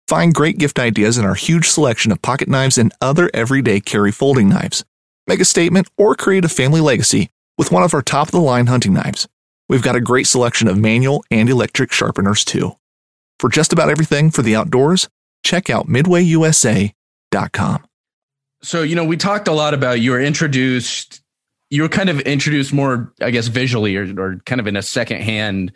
[0.07, 4.11] Find great gift ideas in our huge selection of pocket knives and other everyday carry
[4.11, 4.85] folding knives.
[5.27, 8.39] Make a statement or create a family legacy with one of our top of the
[8.39, 9.27] line hunting knives.
[9.67, 12.73] We've got a great selection of manual and electric sharpeners too.
[13.39, 15.09] For just about everything for the outdoors,
[15.43, 17.85] check out midwayusa.com.
[18.61, 21.21] So, you know, we talked a lot about you were introduced,
[21.69, 24.81] you were kind of introduced more, I guess, visually or, or kind of in a
[24.81, 25.71] secondhand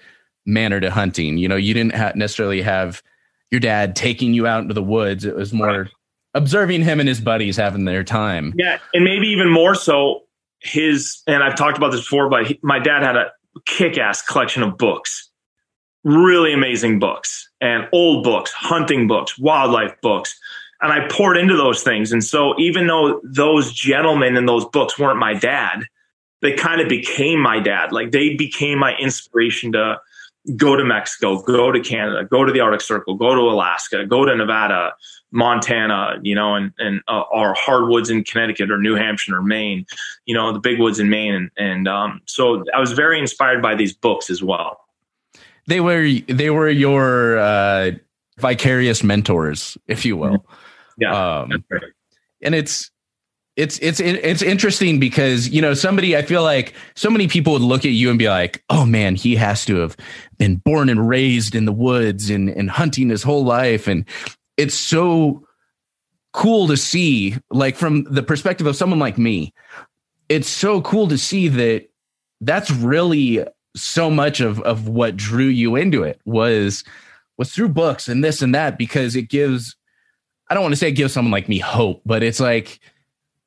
[0.46, 1.38] manner to hunting.
[1.38, 3.04] You know, you didn't ha- necessarily have
[3.52, 5.26] your dad taking you out into the woods.
[5.26, 5.90] It was more
[6.34, 8.54] observing him and his buddies having their time.
[8.58, 10.24] Yeah, and maybe even more so,
[10.60, 13.32] his and I've talked about this before, but he, my dad had a
[13.66, 15.30] kick-ass collection of books,
[16.04, 20.40] really amazing books, and old books, hunting books, wildlife books,
[20.82, 22.12] and I poured into those things.
[22.12, 25.84] And so, even though those gentlemen in those books weren't my dad,
[26.42, 27.92] they kind of became my dad.
[27.92, 30.00] Like they became my inspiration to
[30.56, 34.26] go to Mexico, go to Canada, go to the Arctic Circle, go to Alaska, go
[34.26, 34.94] to Nevada,
[35.32, 39.86] Montana, you know, and and uh, our hardwoods in Connecticut or New Hampshire or Maine,
[40.26, 43.62] you know, the big woods in Maine, and and um, so I was very inspired
[43.62, 44.80] by these books as well.
[45.68, 47.92] They were they were your uh,
[48.40, 50.46] vicarious mentors, if you will.
[50.98, 51.64] Yeah, um,
[52.42, 52.90] and it's
[53.60, 57.62] it's it's it's interesting because you know somebody I feel like so many people would
[57.62, 59.98] look at you and be like, "Oh man, he has to have
[60.38, 64.06] been born and raised in the woods and and hunting his whole life." And
[64.56, 65.46] it's so
[66.32, 69.54] cool to see, like from the perspective of someone like me,
[70.30, 71.90] it's so cool to see that
[72.40, 73.44] that's really
[73.76, 76.86] so much of of what drew you into it was
[77.38, 79.76] was through books and this and that because it gives
[80.50, 82.80] I don't want to say it gives someone like me hope, but it's like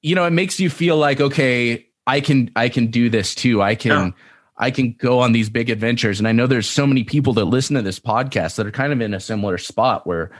[0.02, 3.62] you know, it makes you feel like okay, I can I can do this too.
[3.62, 4.10] I can yeah.
[4.58, 6.18] I can go on these big adventures.
[6.18, 8.92] And I know there's so many people that listen to this podcast that are kind
[8.92, 10.30] of in a similar spot where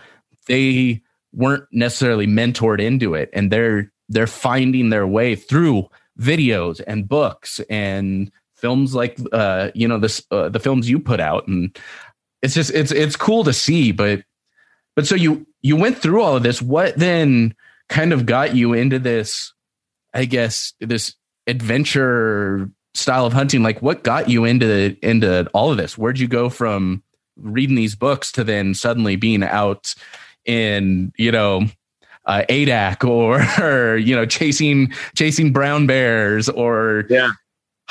[0.47, 5.89] they weren't necessarily mentored into it and they're they're finding their way through
[6.21, 8.31] videos and books and
[8.63, 11.77] films like uh, you know this uh, the films you put out, and
[12.41, 13.93] it's just it's it's cool to see.
[13.93, 14.23] But
[14.95, 16.63] but so you you went through all of this.
[16.63, 17.55] What then
[17.93, 19.53] kind of got you into this?
[20.15, 21.15] I guess this
[21.47, 23.63] adventure style of hunting.
[23.63, 25.97] Like, what got you into into all of this?
[25.97, 27.03] Where'd you go from
[27.37, 29.95] reading these books to then suddenly being out
[30.45, 31.67] in you know
[32.27, 37.31] uh, Adak or, you know chasing chasing brown bears or yeah.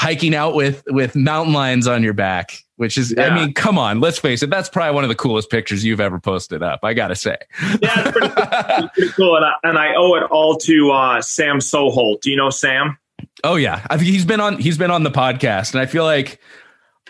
[0.02, 3.28] Hiking out with with mountain lions on your back which is yeah.
[3.28, 6.00] I mean come on let's face it that's probably one of the coolest pictures you've
[6.00, 7.38] ever posted up I gotta say.
[7.80, 11.22] Yeah it's pretty, it's pretty cool and I, and I, owe it all to uh,
[11.22, 12.22] Sam Soholt.
[12.22, 12.98] Do you know Sam?
[13.44, 13.86] Oh yeah.
[13.92, 16.42] I've, he's been on he's been on the podcast and I feel like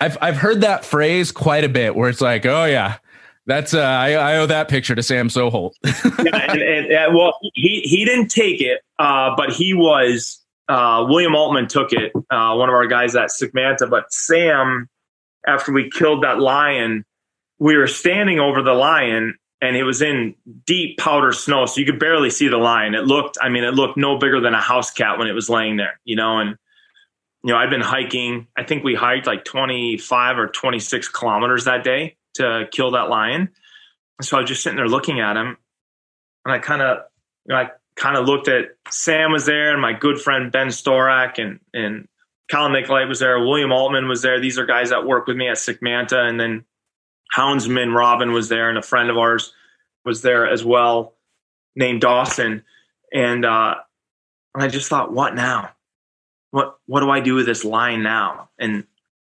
[0.02, 2.98] I've I've heard that phrase quite a bit where it's like oh yeah
[3.46, 5.72] that's uh, I, I, owe that picture to Sam Soholt.
[5.84, 11.06] yeah, and, and, and, well, he he didn't take it, uh, but he was uh,
[11.08, 12.12] William Altman took it.
[12.30, 14.90] Uh, one of our guys at Sigmanta, but Sam,
[15.48, 17.04] after we killed that lion,
[17.60, 21.86] we were standing over the lion, and it was in deep powder snow, so you
[21.86, 22.96] could barely see the lion.
[22.96, 25.50] It looked, I mean, it looked no bigger than a house cat when it was
[25.50, 26.56] laying there, you know, and
[27.44, 28.48] you know, I'd been hiking.
[28.56, 33.50] I think we hiked like 25 or 26 kilometers that day to kill that lion.
[34.22, 35.58] So I was just sitting there looking at him,
[36.46, 37.00] and I kind of,
[37.46, 40.68] you know, I kind of looked at Sam was there, and my good friend Ben
[40.68, 42.08] Storak, and and
[42.50, 44.40] Colin Nicolite was there, William Altman was there.
[44.40, 46.66] These are guys that work with me at Sigmanta, and then
[47.36, 49.54] Houndsman Robin was there, and a friend of ours
[50.04, 51.14] was there as well,
[51.76, 52.64] named Dawson,
[53.14, 53.76] and uh,
[54.56, 55.72] I just thought, what now?
[56.52, 58.50] What what do I do with this line now?
[58.60, 58.86] And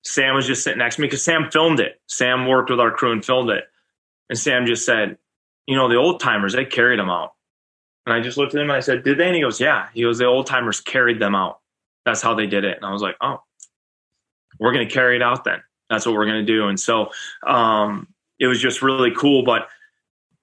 [0.04, 2.00] Sam was just sitting next to me because Sam filmed it.
[2.08, 3.64] Sam worked with our crew and filmed it.
[4.28, 5.18] And Sam just said,
[5.66, 7.33] You know, the old timers, they carried them out.
[8.06, 9.26] And I just looked at him and I said, Did they?
[9.26, 9.88] And he goes, Yeah.
[9.94, 11.60] He goes, The old timers carried them out.
[12.04, 12.76] That's how they did it.
[12.76, 13.42] And I was like, Oh,
[14.58, 15.62] we're going to carry it out then.
[15.90, 16.68] That's what we're going to do.
[16.68, 17.10] And so
[17.46, 19.44] um, it was just really cool.
[19.44, 19.68] But,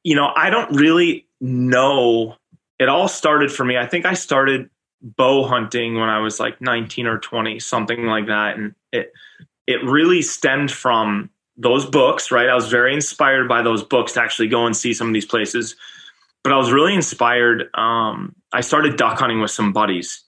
[0.04, 2.36] you know, I don't really know.
[2.80, 3.78] It all started for me.
[3.78, 4.70] I think I started
[5.02, 8.58] bow hunting when I was like 19 or 20, something like that.
[8.58, 9.12] And it,
[9.68, 12.50] it really stemmed from those books, right?
[12.50, 15.26] I was very inspired by those books to actually go and see some of these
[15.26, 15.76] places.
[16.44, 17.70] But I was really inspired.
[17.76, 20.24] Um, I started duck hunting with some buddies,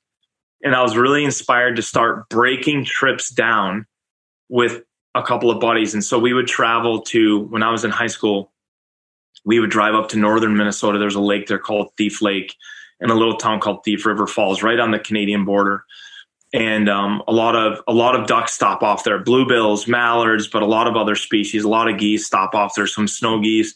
[0.63, 3.86] and I was really inspired to start breaking trips down
[4.49, 4.84] with
[5.15, 5.93] a couple of buddies.
[5.93, 8.52] And so we would travel to, when I was in high school,
[9.45, 10.99] we would drive up to northern Minnesota.
[10.99, 12.56] There's a lake there called Thief Lake
[12.99, 15.84] and a little town called Thief River Falls, right on the Canadian border
[16.54, 20.62] and um, a lot of a lot of ducks stop off there bluebills mallards but
[20.62, 23.76] a lot of other species a lot of geese stop off there some snow geese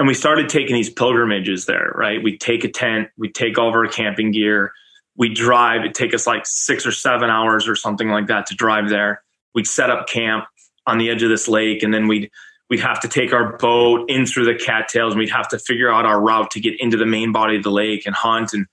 [0.00, 2.22] and we started taking these pilgrimages there right?
[2.22, 4.72] We take a tent we take all of our camping gear
[5.16, 8.54] we drive it take us like six or seven hours or something like that to
[8.54, 9.22] drive there.
[9.54, 10.46] We'd set up camp
[10.86, 12.30] on the edge of this lake and then we'd
[12.70, 15.90] we'd have to take our boat in through the cattails and we'd have to figure
[15.90, 18.54] out our route to get into the main body of the lake and hunt.
[18.54, 18.66] And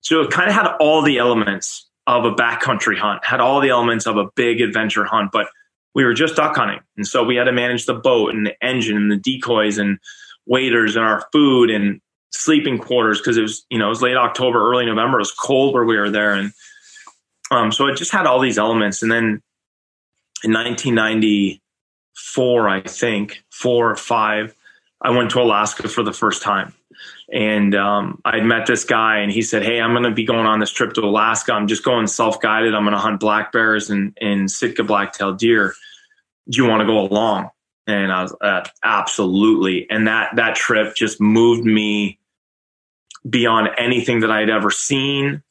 [0.00, 3.68] so it kind of had all the elements of a backcountry hunt, had all the
[3.68, 5.48] elements of a big adventure hunt, but
[5.94, 6.80] we were just duck hunting.
[6.96, 9.98] And so we had to manage the boat and the engine and the decoys and
[10.46, 12.00] waders and our food and
[12.30, 15.18] sleeping quarters because it was, you know, it was late October, early November.
[15.18, 16.32] It was cold where we were there.
[16.32, 16.52] And
[17.50, 19.02] um, so it just had all these elements.
[19.02, 19.42] And then
[20.44, 24.54] in 1994, I think, four or five,
[25.00, 26.74] I went to Alaska for the first time
[27.32, 30.46] and um, I met this guy, and he said, "Hey, I'm going to be going
[30.46, 31.52] on this trip to Alaska.
[31.52, 32.74] I'm just going self guided.
[32.74, 35.74] I'm going to hunt black bears and, and Sitka black-tailed deer.
[36.50, 37.50] Do you want to go along?"
[37.86, 39.88] And I was uh, absolutely.
[39.90, 42.18] And that that trip just moved me
[43.28, 45.42] beyond anything that I'd ever seen,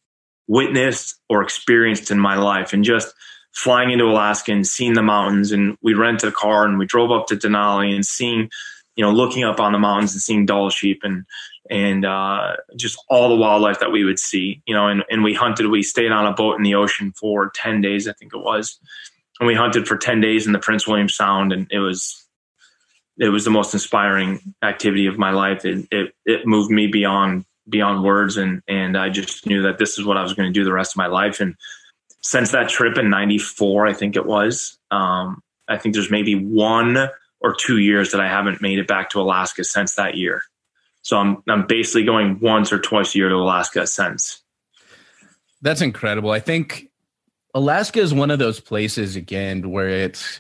[0.48, 2.74] witnessed, or experienced in my life.
[2.74, 3.14] And just
[3.52, 7.12] flying into Alaska and seeing the mountains, and we rented a car and we drove
[7.12, 8.50] up to Denali and seeing
[8.96, 11.26] you know, looking up on the mountains and seeing Dall sheep and
[11.70, 15.34] and uh, just all the wildlife that we would see, you know, and, and we
[15.34, 18.40] hunted, we stayed on a boat in the ocean for 10 days, I think it
[18.40, 18.78] was.
[19.42, 21.52] And we hunted for 10 days in the Prince William Sound.
[21.52, 22.24] And it was,
[23.18, 25.66] it was the most inspiring activity of my life.
[25.66, 28.38] It, it, it moved me beyond, beyond words.
[28.38, 30.72] And, and I just knew that this is what I was going to do the
[30.72, 31.40] rest of my life.
[31.40, 31.56] And
[32.22, 37.10] since that trip in 94, I think it was, um, I think there's maybe one
[37.40, 40.44] or two years that I haven't made it back to Alaska since that year.
[41.02, 44.44] So I'm I'm basically going once or twice a year to Alaska since.
[45.64, 46.30] That's incredible.
[46.30, 46.91] I think
[47.54, 50.40] Alaska is one of those places again where it's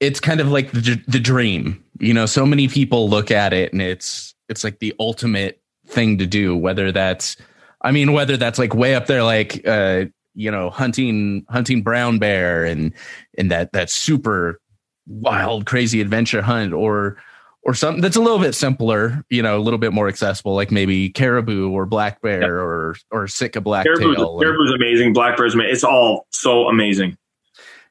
[0.00, 1.82] it's kind of like the the dream.
[1.98, 6.18] You know, so many people look at it and it's it's like the ultimate thing
[6.18, 7.36] to do whether that's
[7.82, 12.18] I mean whether that's like way up there like uh you know hunting hunting brown
[12.18, 12.92] bear and
[13.36, 14.60] and that that super
[15.06, 17.18] wild crazy adventure hunt or
[17.64, 20.70] or something that's a little bit simpler, you know, a little bit more accessible, like
[20.70, 22.50] maybe caribou or black bear yep.
[22.50, 23.96] or or Sitka blacktail.
[23.96, 25.12] Caribou's, caribou's amazing.
[25.12, 25.72] Black bear's amazing.
[25.72, 27.16] It's all so amazing.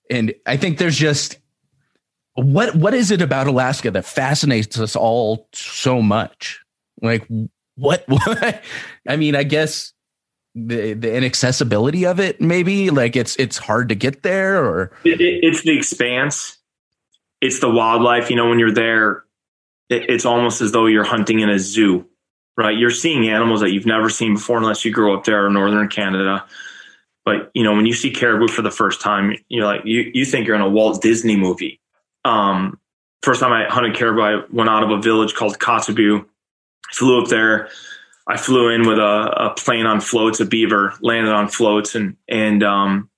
[0.10, 1.38] And I think there's just
[2.36, 6.62] what what is it about Alaska that fascinates us all so much?
[7.02, 7.28] Like
[7.76, 8.04] what?
[8.08, 8.64] what?
[9.08, 9.94] I mean, I guess
[10.56, 15.20] the the inaccessibility of it, maybe like it's it's hard to get there, or it,
[15.20, 16.58] it, it's the expanse.
[17.42, 18.30] It's the wildlife.
[18.30, 19.23] You know, when you're there,
[19.94, 22.08] it, it's almost as though you're hunting in a zoo,
[22.58, 22.78] right?
[22.78, 25.88] You're seeing animals that you've never seen before, unless you grow up there or northern
[25.88, 26.46] Canada.
[27.26, 30.26] But you know, when you see caribou for the first time, you're like you you
[30.26, 31.80] think you're in a Walt Disney movie.
[32.26, 32.80] Um,
[33.22, 36.26] first time I hunted caribou, I went out of a village called Kotzebue.
[36.92, 37.70] Flew up there.
[38.28, 42.16] I flew in with a, a plane on floats, a beaver, landed on floats, and
[42.28, 43.10] and um,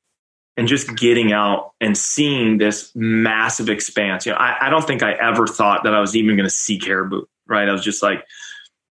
[0.57, 4.25] and just getting out and seeing this massive expanse.
[4.25, 6.55] You know, I, I don't think I ever thought that I was even going to
[6.55, 7.25] see caribou.
[7.47, 7.67] Right?
[7.67, 8.25] I was just like,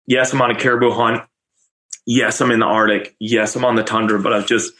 [0.07, 1.22] yes, I'm on a caribou hunt.
[2.05, 3.14] Yes, I'm in the Arctic.
[3.20, 4.20] Yes, I'm on the tundra.
[4.20, 4.72] But I've just,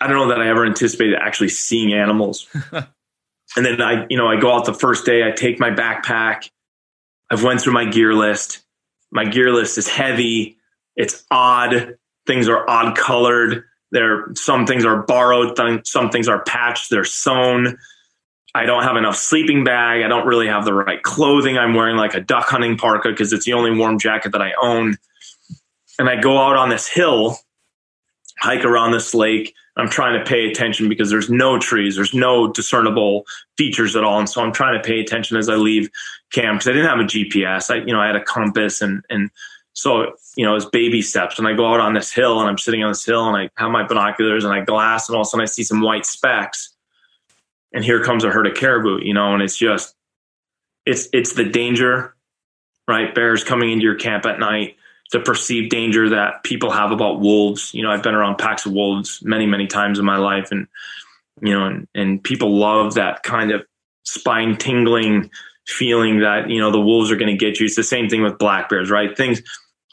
[0.00, 2.46] I don't know that I ever anticipated actually seeing animals.
[2.72, 2.86] and
[3.56, 5.26] then I, you know, I go out the first day.
[5.26, 6.50] I take my backpack.
[7.30, 8.62] I've went through my gear list.
[9.12, 10.56] My gear list is heavy.
[10.96, 11.96] It's odd.
[12.26, 17.04] Things are odd colored there, some things are borrowed, th- some things are patched, they're
[17.04, 17.78] sewn.
[18.54, 20.02] I don't have enough sleeping bag.
[20.02, 21.56] I don't really have the right clothing.
[21.56, 24.52] I'm wearing like a duck hunting parka because it's the only warm jacket that I
[24.60, 24.96] own.
[25.98, 27.36] And I go out on this hill,
[28.40, 29.54] hike around this lake.
[29.76, 33.24] I'm trying to pay attention because there's no trees, there's no discernible
[33.56, 34.18] features at all.
[34.18, 35.88] And so I'm trying to pay attention as I leave
[36.32, 37.70] camp because I didn't have a GPS.
[37.70, 39.30] I, you know, I had a compass and and
[39.72, 41.38] so, you know, it's baby steps.
[41.38, 43.50] And I go out on this hill and I'm sitting on this hill and I
[43.56, 46.06] have my binoculars and I glass and all of a sudden I see some white
[46.06, 46.74] specks.
[47.72, 49.94] And here comes a herd of caribou, you know, and it's just
[50.86, 52.16] it's it's the danger,
[52.88, 53.14] right?
[53.14, 54.76] Bears coming into your camp at night,
[55.12, 57.72] the perceived danger that people have about wolves.
[57.72, 60.66] You know, I've been around packs of wolves many, many times in my life and
[61.42, 63.64] you know, and, and people love that kind of
[64.04, 65.30] spine tingling
[65.70, 67.66] feeling that you know the wolves are going to get you.
[67.66, 69.16] It's the same thing with black bears, right?
[69.16, 69.42] Things.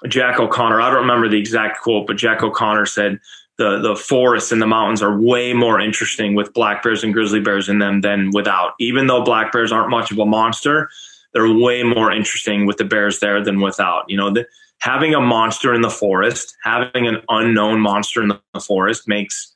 [0.07, 3.19] Jack O'Connor, I don't remember the exact quote, but Jack O'Connor said
[3.57, 7.39] the the forests and the mountains are way more interesting with black bears and grizzly
[7.39, 8.73] bears in them than without.
[8.79, 10.89] Even though black bears aren't much of a monster,
[11.33, 14.05] they're way more interesting with the bears there than without.
[14.07, 14.45] You know, the,
[14.79, 19.53] having a monster in the forest, having an unknown monster in the forest makes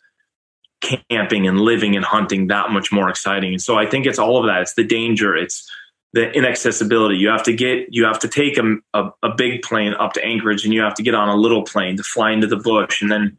[0.82, 3.54] camping and living and hunting that much more exciting.
[3.54, 4.62] And so I think it's all of that.
[4.62, 5.36] It's the danger.
[5.36, 5.70] It's
[6.14, 7.18] the inaccessibility.
[7.18, 10.24] You have to get, you have to take a, a, a, big plane up to
[10.24, 13.02] Anchorage and you have to get on a little plane to fly into the bush.
[13.02, 13.38] And then,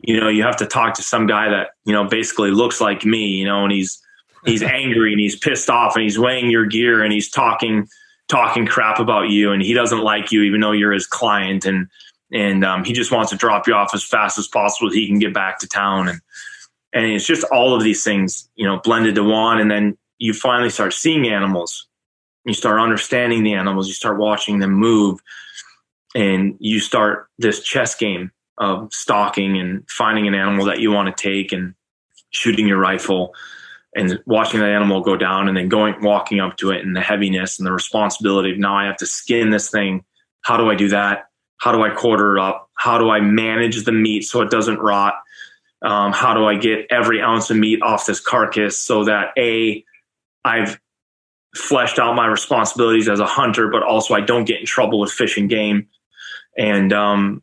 [0.00, 3.04] you know, you have to talk to some guy that, you know, basically looks like
[3.04, 4.02] me, you know, and he's,
[4.44, 7.88] he's angry and he's pissed off and he's weighing your gear and he's talking,
[8.28, 9.52] talking crap about you.
[9.52, 11.66] And he doesn't like you, even though you're his client.
[11.66, 11.88] And,
[12.32, 15.06] and um, he just wants to drop you off as fast as possible so he
[15.06, 16.08] can get back to town.
[16.08, 16.20] And,
[16.92, 19.60] and it's just all of these things, you know, blended to one.
[19.60, 21.87] And then you finally start seeing animals
[22.48, 25.20] you start understanding the animals, you start watching them move,
[26.14, 31.14] and you start this chess game of stalking and finding an animal that you want
[31.14, 31.74] to take and
[32.30, 33.34] shooting your rifle
[33.94, 37.00] and watching that animal go down and then going walking up to it and the
[37.00, 40.04] heaviness and the responsibility of now I have to skin this thing.
[40.42, 41.28] How do I do that?
[41.58, 42.68] How do I quarter it up?
[42.74, 45.14] How do I manage the meat so it doesn't rot?
[45.82, 49.84] Um, how do I get every ounce of meat off this carcass so that a
[50.44, 50.80] I've
[51.54, 55.10] fleshed out my responsibilities as a hunter, but also I don't get in trouble with
[55.10, 55.88] fish and game.
[56.56, 57.42] And um,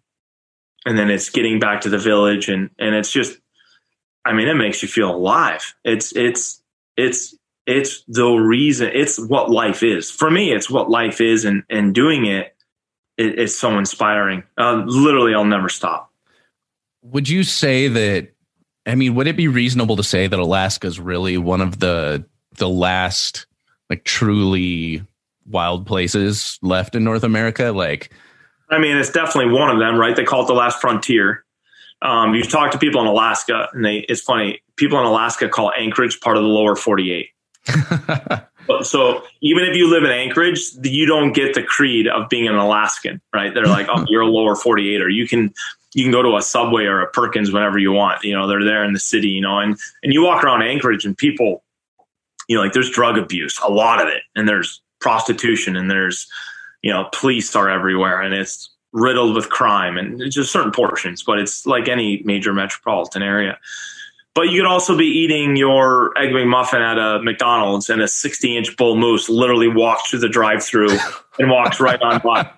[0.85, 3.39] and then it's getting back to the village, and and it's just,
[4.23, 5.73] I mean, it makes you feel alive.
[5.83, 6.61] It's it's
[6.95, 8.91] it's it's the reason.
[8.93, 10.53] It's what life is for me.
[10.53, 12.55] It's what life is, and and doing it,
[13.17, 14.43] it it's so inspiring.
[14.57, 16.11] Uh, literally, I'll never stop.
[17.01, 18.34] Would you say that?
[18.86, 22.25] I mean, would it be reasonable to say that Alaska is really one of the
[22.57, 23.47] the last
[23.89, 25.03] like truly
[25.47, 27.71] wild places left in North America?
[27.71, 28.11] Like,
[28.69, 30.15] I mean, it's definitely one of them, right?
[30.15, 31.45] They call it the last frontier.
[32.01, 34.61] Um, you talk to people in Alaska, and they it's funny.
[34.75, 37.29] People in Alaska call Anchorage part of the lower 48.
[38.83, 42.55] so even if you live in Anchorage, you don't get the creed of being an
[42.55, 43.53] Alaskan, right?
[43.53, 45.53] They're like, oh, you're a lower 48, or you can
[45.93, 48.23] you can go to a Subway or a Perkins whenever you want.
[48.23, 51.05] You know, they're there in the city, you know, and and you walk around Anchorage,
[51.05, 51.63] and people
[52.47, 56.27] you know, like there's drug abuse, a lot of it, and there's prostitution, and there's,
[56.81, 61.37] you know, police are everywhere, and it's riddled with crime and just certain portions, but
[61.37, 63.59] it's like any major metropolitan area.
[64.33, 68.57] But you could also be eating your egg McMuffin at a McDonald's and a 60
[68.57, 70.89] inch bull moose literally walks through the drive through
[71.39, 72.49] and walks right on by.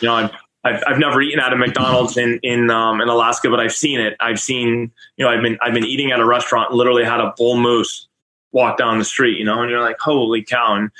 [0.00, 0.30] You know,
[0.64, 4.00] I've, I've never eaten at a McDonald's in in um, in Alaska, but I've seen
[4.00, 4.14] it.
[4.20, 7.32] I've seen you know I've been I've been eating at a restaurant, literally had a
[7.36, 8.08] bull moose
[8.52, 10.74] walk down the street, you know, and you're like, holy cow!
[10.74, 10.90] And,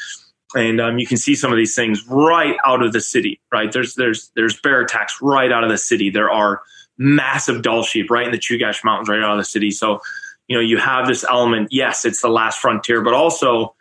[0.54, 3.70] and um, you can see some of these things right out of the city, right?
[3.72, 6.10] There's there's there's bear attacks right out of the city.
[6.10, 6.62] There are
[6.98, 9.70] massive Dall sheep right in the Chugach Mountains, right out of the city.
[9.70, 10.00] So
[10.48, 11.68] you know you have this element.
[11.70, 13.74] Yes, it's the last frontier, but also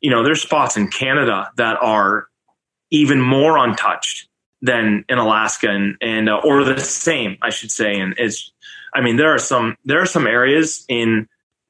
[0.00, 2.26] you know there's spots in Canada that are
[2.90, 4.28] even more untouched
[4.62, 8.52] than in Alaska and and uh, or the same I should say and it's
[8.94, 11.28] I mean there are some there are some areas in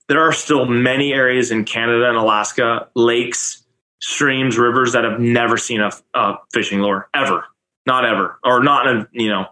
[0.09, 3.63] there are still many areas in Canada and Alaska lakes
[4.01, 7.45] streams rivers that have never seen a, a fishing lure ever.
[7.87, 8.39] Not ever.
[8.45, 9.47] Or not in you know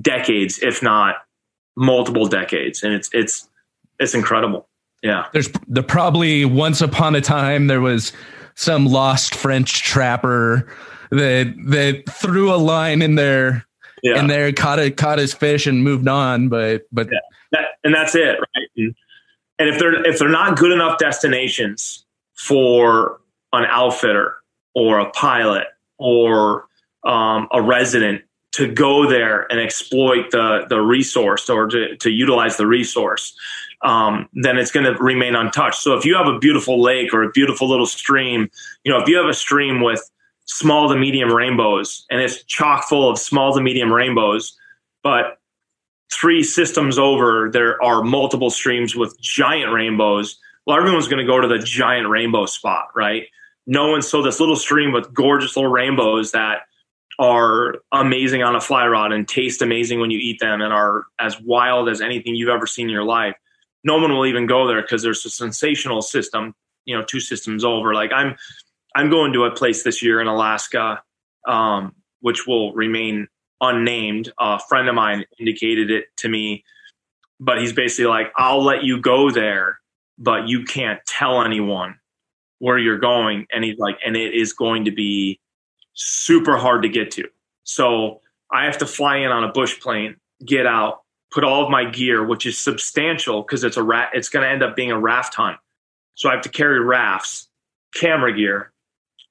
[0.00, 1.16] decades if not
[1.76, 2.82] multiple decades.
[2.82, 3.48] And it's it's
[3.98, 4.68] it's incredible.
[5.02, 5.26] Yeah.
[5.32, 8.12] There's the probably once upon a time there was
[8.54, 10.68] some lost French trapper
[11.10, 13.66] that that threw a line in there
[14.02, 14.18] yeah.
[14.18, 17.18] and there caught it caught his fish and moved on but but yeah.
[17.52, 18.68] that, and that's it right?
[18.76, 18.94] And,
[19.58, 22.04] and if they're if they're not good enough destinations
[22.34, 23.20] for
[23.52, 24.36] an outfitter
[24.74, 25.66] or a pilot
[25.98, 26.66] or
[27.04, 32.56] um, a resident to go there and exploit the the resource or to, to utilize
[32.56, 33.36] the resource
[33.82, 37.22] um, then it's going to remain untouched so if you have a beautiful lake or
[37.22, 38.50] a beautiful little stream
[38.84, 40.10] you know if you have a stream with
[40.46, 44.56] small to medium rainbows, and it's chock full of small to medium rainbows.
[45.02, 45.38] But
[46.12, 50.38] three systems over, there are multiple streams with giant rainbows.
[50.66, 53.26] Well, everyone's going to go to the giant rainbow spot, right?
[53.66, 56.62] No one so this little stream with gorgeous little rainbows that
[57.18, 61.04] are amazing on a fly rod and taste amazing when you eat them and are
[61.18, 63.34] as wild as anything you've ever seen in your life.
[63.84, 66.54] No one will even go there because there's a sensational system,
[66.84, 67.94] you know, two systems over.
[67.94, 68.36] Like I'm
[68.94, 71.02] I'm going to a place this year in Alaska,
[71.46, 73.28] um, which will remain
[73.60, 74.32] unnamed.
[74.38, 76.64] A friend of mine indicated it to me,
[77.40, 79.80] but he's basically like, I'll let you go there,
[80.18, 81.98] but you can't tell anyone
[82.58, 83.46] where you're going.
[83.52, 85.40] And he's like, and it is going to be
[85.94, 87.24] super hard to get to.
[87.64, 88.20] So
[88.52, 91.02] I have to fly in on a bush plane, get out,
[91.32, 94.10] put all of my gear, which is substantial because it's a rat.
[94.14, 95.58] It's going to end up being a raft hunt.
[96.14, 97.48] So I have to carry rafts,
[97.94, 98.72] camera gear,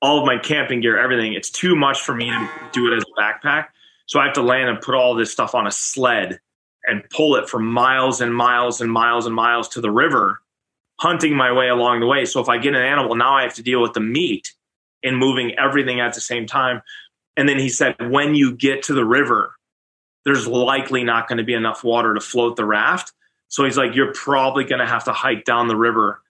[0.01, 1.33] all of my camping gear, everything.
[1.33, 3.67] It's too much for me to do it as a backpack.
[4.05, 6.39] So I have to land and put all this stuff on a sled
[6.85, 10.39] and pull it for miles and miles and miles and miles to the river,
[10.99, 12.25] hunting my way along the way.
[12.25, 14.53] So if I get an animal, now I have to deal with the meat
[15.03, 16.81] and moving everything at the same time.
[17.37, 19.55] And then he said, when you get to the river,
[20.25, 23.11] there's likely not going to be enough water to float the raft.
[23.47, 26.21] So he's like, you're probably going to have to hike down the river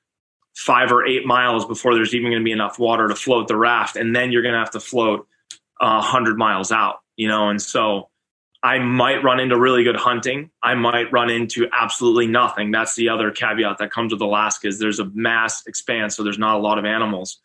[0.55, 3.57] five or eight miles before there's even going to be enough water to float the
[3.57, 5.27] raft, and then you're going to have to float
[5.81, 6.99] uh, hundred miles out.
[7.17, 8.09] You know, and so
[8.61, 10.49] I might run into really good hunting.
[10.63, 12.71] I might run into absolutely nothing.
[12.71, 16.39] That's the other caveat that comes with Alaska is there's a mass expanse, so there's
[16.39, 17.41] not a lot of animals.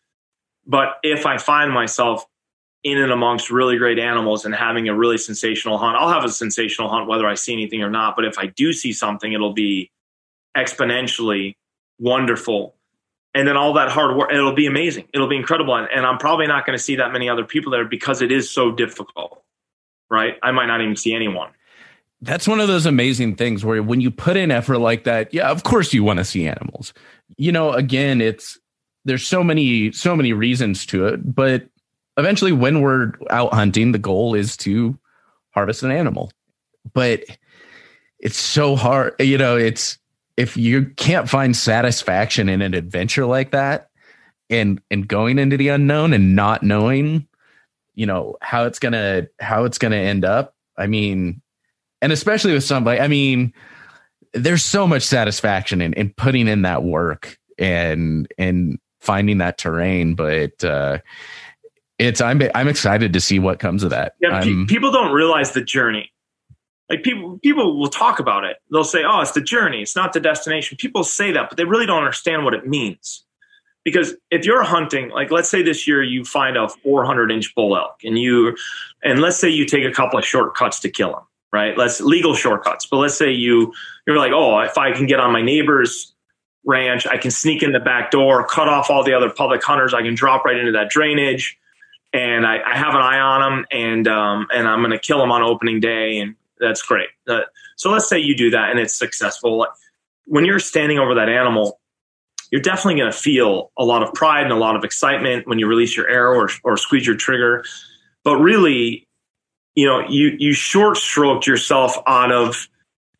[0.65, 2.25] But if I find myself
[2.83, 6.29] in and amongst really great animals and having a really sensational hunt, I'll have a
[6.29, 8.15] sensational hunt whether I see anything or not.
[8.15, 9.91] But if I do see something, it'll be
[10.57, 11.55] exponentially
[11.99, 12.75] wonderful
[13.33, 16.17] and then all that hard work it'll be amazing it'll be incredible and, and i'm
[16.17, 19.43] probably not going to see that many other people there because it is so difficult
[20.11, 20.35] right?
[20.43, 21.49] I might not even see anyone.
[22.21, 25.49] That's one of those amazing things where when you put in effort like that yeah
[25.49, 26.93] of course you want to see animals.
[27.37, 28.59] You know again it's
[29.05, 31.67] there's so many so many reasons to it but
[32.17, 34.99] eventually when we're out hunting the goal is to
[35.51, 36.31] harvest an animal.
[36.93, 37.23] But
[38.19, 39.97] it's so hard you know it's
[40.37, 43.89] if you can't find satisfaction in an adventure like that
[44.51, 47.27] and and going into the unknown and not knowing
[47.93, 50.55] you know how it's gonna how it's gonna end up.
[50.77, 51.41] I mean
[52.01, 53.53] and especially with somebody i mean
[54.33, 60.15] there's so much satisfaction in, in putting in that work and and finding that terrain
[60.15, 60.97] but uh
[61.99, 64.15] it's i'm i'm excited to see what comes of that.
[64.19, 66.11] Yeah, people don't realize the journey.
[66.89, 68.57] Like people people will talk about it.
[68.71, 69.83] They'll say oh it's the journey.
[69.83, 70.77] It's not the destination.
[70.77, 73.23] People say that but they really don't understand what it means
[73.83, 77.75] because if you're hunting like let's say this year you find a 400 inch bull
[77.75, 78.55] elk and you
[79.03, 82.35] and let's say you take a couple of shortcuts to kill him right let's legal
[82.35, 83.73] shortcuts but let's say you
[84.05, 86.13] you're like oh if i can get on my neighbor's
[86.65, 89.93] ranch i can sneak in the back door cut off all the other public hunters
[89.93, 91.57] i can drop right into that drainage
[92.13, 95.19] and I, I have an eye on them, and um, and I'm going to kill
[95.19, 97.09] them on opening day, and that's great.
[97.27, 97.41] Uh,
[97.75, 99.65] so let's say you do that and it's successful.
[100.27, 101.80] When you're standing over that animal,
[102.51, 105.57] you're definitely going to feel a lot of pride and a lot of excitement when
[105.57, 107.63] you release your arrow or, or squeeze your trigger.
[108.23, 109.07] But really,
[109.73, 112.67] you know, you you short stroked yourself out of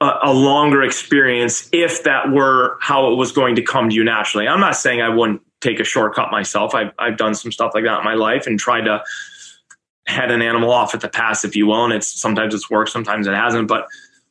[0.02, 4.04] a, a, longer experience if that were how it was going to come to you
[4.04, 4.48] naturally.
[4.48, 6.76] I'm not saying I wouldn't take a shortcut myself.
[6.76, 9.02] I've I've done some stuff like that in my life and tried to
[10.08, 12.92] head an animal off at the pass, if you will, and it's sometimes it's worked,
[12.92, 13.70] sometimes it hasn't.
[13.70, 13.88] But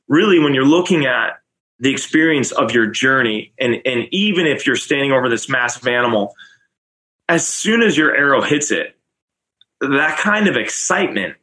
[0.09, 1.38] really, when you're looking at
[1.81, 6.35] the experience of your journey, and and even if you're standing over this massive animal,
[7.28, 8.97] as soon as your arrow hits it,
[9.81, 11.37] that kind of excitement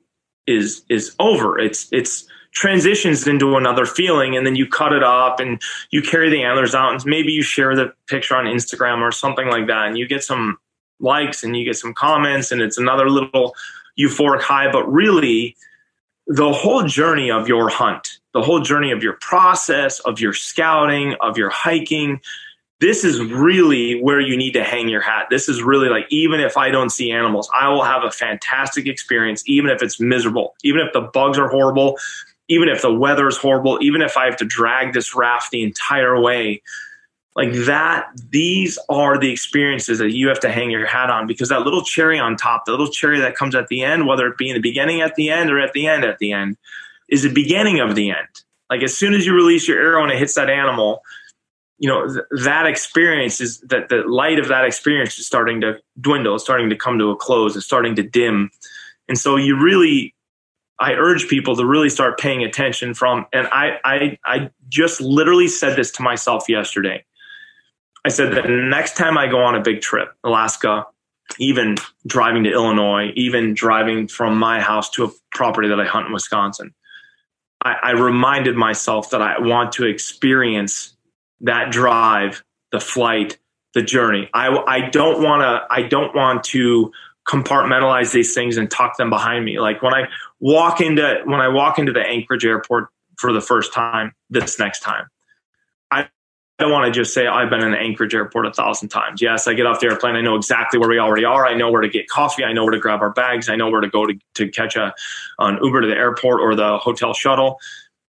[0.45, 1.59] is is over.
[1.59, 5.61] It's it's transitions into another feeling and then you cut it up and
[5.91, 9.47] you carry the antlers out and maybe you share the picture on Instagram or something
[9.47, 10.57] like that and you get some
[10.99, 13.53] likes and you get some comments and it's another little
[13.99, 15.55] euphoric high but really
[16.25, 21.15] the whole journey of your hunt the whole journey of your process of your scouting
[21.21, 22.19] of your hiking
[22.79, 25.27] this is really where you need to hang your hat.
[25.31, 28.85] This is really like, even if I don't see animals, I will have a fantastic
[28.85, 31.97] experience, even if it's miserable, even if the bugs are horrible,
[32.49, 35.63] even if the weather is horrible, even if I have to drag this raft the
[35.63, 36.61] entire way.
[37.35, 41.49] Like that, these are the experiences that you have to hang your hat on because
[41.49, 44.37] that little cherry on top, the little cherry that comes at the end, whether it
[44.37, 46.57] be in the beginning at the end or at the end at the end,
[47.09, 48.27] is the beginning of the end.
[48.69, 51.01] Like as soon as you release your arrow and it hits that animal,
[51.77, 55.77] you know th- that experience is that the light of that experience is starting to
[55.99, 56.35] dwindle.
[56.35, 57.55] It's starting to come to a close.
[57.55, 58.49] It's starting to dim.
[59.07, 60.13] And so you really
[60.79, 65.47] i urge people to really start paying attention from and i i i just literally
[65.47, 67.03] said this to myself yesterday.
[68.05, 70.85] I said that next time i go on a big trip alaska
[71.39, 76.07] even driving to illinois even driving from my house to a property that i hunt
[76.07, 76.73] in wisconsin
[77.63, 80.95] I, I reminded myself that i want to experience
[81.41, 83.37] that drive, the flight,
[83.73, 84.29] the journey.
[84.33, 86.91] I, I don't want to, I don't want to
[87.27, 89.59] compartmentalize these things and tuck them behind me.
[89.59, 90.07] Like when I
[90.39, 94.79] walk into, when I walk into the Anchorage airport for the first time, this next
[94.79, 95.07] time,
[95.91, 96.09] I
[96.63, 99.21] don't want to just say I've been in Anchorage airport a thousand times.
[99.21, 100.15] Yes, I get off the airplane.
[100.15, 101.45] I know exactly where we already are.
[101.45, 102.43] I know where to get coffee.
[102.43, 103.47] I know where to grab our bags.
[103.47, 104.93] I know where to go to, to catch a,
[105.39, 107.59] an Uber to the airport or the hotel shuttle.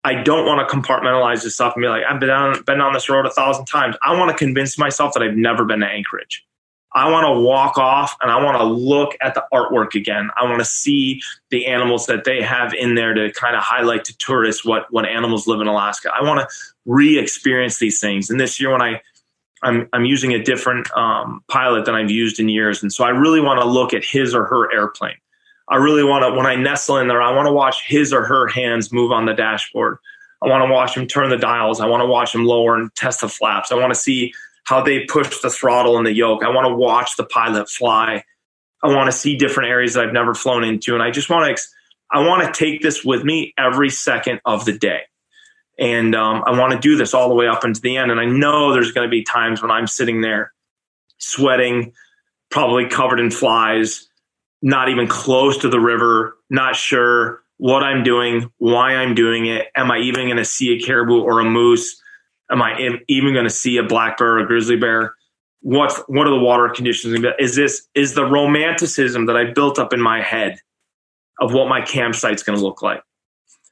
[0.04, 2.94] I don't want to compartmentalize this stuff and be like, I've been on, been on
[2.94, 3.96] this road a thousand times.
[4.02, 6.46] I want to convince myself that I've never been to Anchorage.
[6.96, 10.30] I want to walk off and I want to look at the artwork again.
[10.38, 14.06] I want to see the animals that they have in there to kind of highlight
[14.06, 16.12] to tourists what, what animals live in Alaska.
[16.14, 18.30] I want to re-experience these things.
[18.30, 19.02] And this year when I,
[19.64, 22.84] I'm, I'm using a different um, pilot than I've used in years.
[22.84, 25.16] And so I really want to look at his or her airplane.
[25.70, 28.24] I really want to, when I nestle in there, I want to watch his or
[28.26, 29.98] her hands move on the dashboard.
[30.44, 31.80] I want to watch him turn the dials.
[31.80, 33.72] I want to watch him lower and test the flaps.
[33.72, 34.34] I want to see
[34.64, 36.44] how they push the throttle and the yoke.
[36.44, 38.24] I want to watch the pilot fly.
[38.82, 40.94] I want to see different areas that I've never flown into.
[40.94, 41.64] And I just want to,
[42.12, 45.02] I want to take this with me every second of the day.
[45.80, 48.12] And um, I want to do this all the way up into the end.
[48.12, 50.54] And I know there's going to be times when I'm sitting there
[51.18, 51.94] sweating,
[52.52, 54.08] probably covered in flies,
[54.62, 59.68] not even close to the river, not sure what I'm doing, why I'm doing it.
[59.76, 62.02] Am I even going to see a caribou or a moose?
[62.54, 65.16] Am I even going to see a black bear or a grizzly bear?
[65.62, 67.26] What's what are the water conditions?
[67.40, 70.60] Is this is the romanticism that I built up in my head
[71.40, 73.02] of what my campsite's going to look like?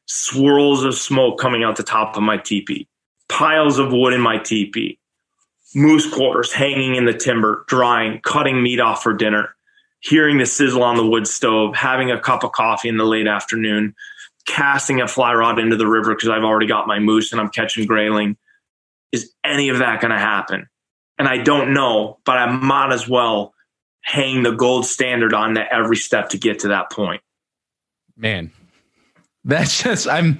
[0.08, 2.88] Swirls of smoke coming out the top of my teepee,
[3.30, 5.00] piles of wood in my teepee,
[5.76, 9.56] moose quarters hanging in the timber, drying, cutting meat off for dinner
[10.02, 13.28] hearing the sizzle on the wood stove, having a cup of coffee in the late
[13.28, 13.96] afternoon,
[14.46, 17.50] casting a fly rod into the river because I've already got my moose and I'm
[17.50, 18.36] catching grayling.
[19.12, 20.68] Is any of that going to happen?
[21.18, 23.54] And I don't know, but I might as well
[24.02, 27.22] hang the gold standard on that every step to get to that point.
[28.18, 28.52] Man,
[29.44, 30.40] that's just, I'm,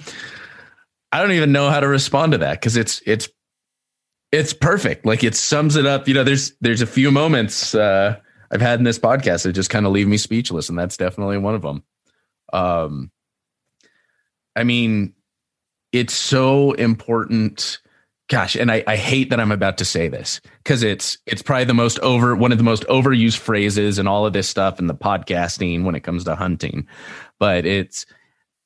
[1.12, 3.30] I don't even know how to respond to that because it's, it's,
[4.32, 5.06] it's perfect.
[5.06, 6.08] Like it sums it up.
[6.08, 8.18] You know, there's, there's a few moments, uh,
[8.52, 11.38] I've had in this podcast that just kind of leave me speechless, and that's definitely
[11.38, 11.84] one of them.
[12.52, 13.12] Um,
[14.56, 15.14] I mean,
[15.94, 17.80] it's so important.
[18.32, 21.66] Gosh, and I, I hate that I'm about to say this because it's it's probably
[21.66, 24.88] the most over one of the most overused phrases and all of this stuff in
[24.88, 26.88] the podcasting when it comes to hunting.
[27.40, 28.06] But it's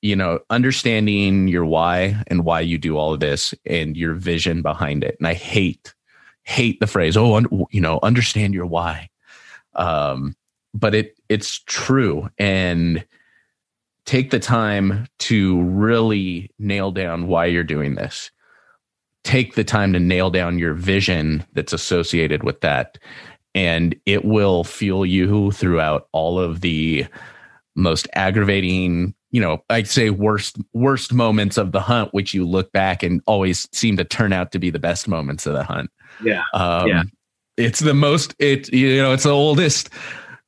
[0.03, 4.61] you know understanding your why and why you do all of this and your vision
[4.61, 5.15] behind it.
[5.19, 5.95] And I hate
[6.43, 9.09] hate the phrase oh un, you know understand your why
[9.73, 10.35] um,
[10.75, 13.03] but it it's true and
[14.05, 18.29] take the time to really nail down why you're doing this
[19.25, 22.97] take the time to nail down your vision that's associated with that.
[23.53, 27.05] And it will fuel you throughout all of the
[27.75, 32.71] most aggravating you know i'd say worst worst moments of the hunt which you look
[32.71, 35.89] back and always seem to turn out to be the best moments of the hunt.
[36.23, 36.43] Yeah.
[36.53, 37.03] Um, yeah.
[37.57, 39.89] it's the most it you know it's the oldest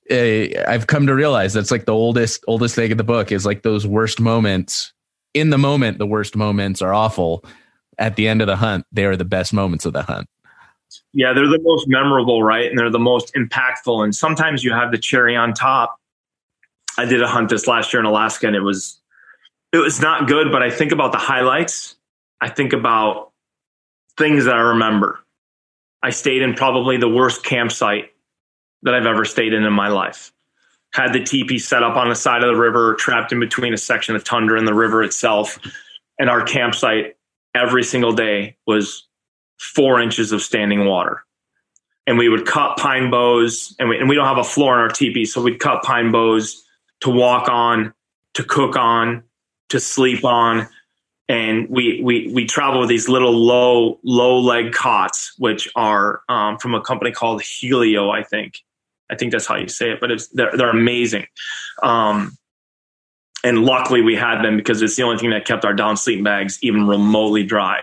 [0.09, 3.45] uh, i've come to realize that's like the oldest oldest thing in the book is
[3.45, 4.93] like those worst moments.
[5.33, 7.43] In the moment the worst moments are awful
[7.97, 10.27] at the end of the hunt they are the best moments of the hunt.
[11.13, 12.69] Yeah they're the most memorable right?
[12.69, 14.03] And they're the most impactful.
[14.03, 15.99] And sometimes you have the cherry on top.
[16.97, 18.99] I did a hunt this last year in alaska and it was
[19.71, 21.95] it was not good but i think about the highlights.
[22.39, 23.31] I think about
[24.17, 25.19] things that i remember.
[26.03, 28.13] I stayed in probably the worst campsite
[28.83, 30.31] that I've ever stayed in in my life.
[30.93, 33.77] Had the teepee set up on the side of the river, trapped in between a
[33.77, 35.59] section of tundra and the river itself.
[36.19, 37.16] And our campsite
[37.57, 39.07] every single day was
[39.59, 41.23] four inches of standing water.
[42.05, 44.79] And we would cut pine boughs, and we, and we don't have a floor in
[44.79, 46.63] our teepee, so we'd cut pine boughs
[47.01, 47.93] to walk on,
[48.35, 49.23] to cook on,
[49.69, 50.67] to sleep on
[51.29, 56.57] and we we we travel with these little low low leg cots, which are um,
[56.57, 58.63] from a company called Helio, I think.
[59.09, 61.27] I think that's how you say it, but it's they're they're amazing.
[61.83, 62.37] Um,
[63.43, 66.23] and luckily we had them because it's the only thing that kept our down sleeping
[66.23, 67.81] bags even remotely dry.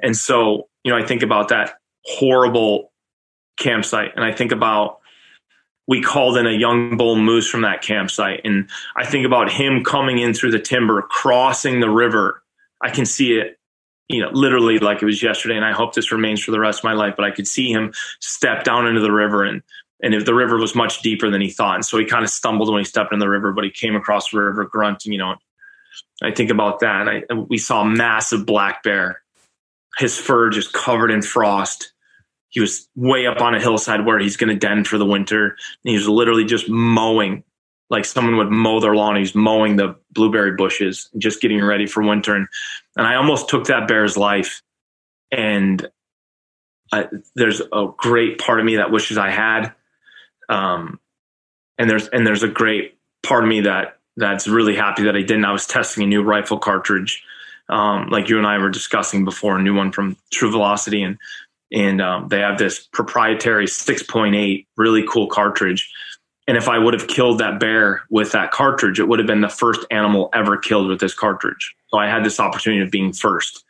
[0.00, 2.92] And so, you know, I think about that horrible
[3.56, 4.98] campsite and I think about
[5.88, 8.40] we called in a young bull moose from that campsite.
[8.42, 12.42] And I think about him coming in through the timber, crossing the river
[12.80, 13.58] I can see it,
[14.08, 15.56] you know, literally like it was yesterday.
[15.56, 17.14] And I hope this remains for the rest of my life.
[17.16, 19.62] But I could see him step down into the river and
[20.02, 22.30] and if the river was much deeper than he thought, and so he kind of
[22.30, 25.12] stumbled when he stepped in the river, but he came across the river grunting.
[25.12, 25.34] You know,
[26.22, 29.22] I think about that, and, I, we saw a massive black bear,
[29.96, 31.92] his fur just covered in frost.
[32.48, 35.48] He was way up on a hillside where he's going to den for the winter.
[35.48, 37.44] And he was literally just mowing
[37.90, 39.16] like someone would mow their lawn.
[39.16, 42.34] He's mowing the blueberry bushes, just getting ready for winter.
[42.34, 42.48] And,
[42.96, 44.62] and I almost took that bear's life.
[45.30, 45.86] And
[46.92, 49.72] I, there's a great part of me that wishes I had.
[50.48, 51.00] Um,
[51.78, 55.20] and there's, and there's a great part of me that, that's really happy that I
[55.20, 55.44] didn't.
[55.44, 57.22] I was testing a new rifle cartridge.
[57.68, 61.02] Um, like you and I were discussing before, a new one from True Velocity.
[61.02, 61.18] And,
[61.72, 65.92] and um, they have this proprietary 6.8 really cool cartridge
[66.46, 69.40] and if I would have killed that bear with that cartridge, it would have been
[69.40, 71.74] the first animal ever killed with this cartridge.
[71.88, 73.64] So I had this opportunity of being first.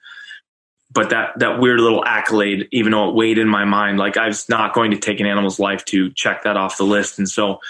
[0.97, 4.29] But that that weird little accolade, even though it weighed in my mind, like I
[4.29, 7.19] was not going to take an animal's life to check that off the list.
[7.19, 7.61] And so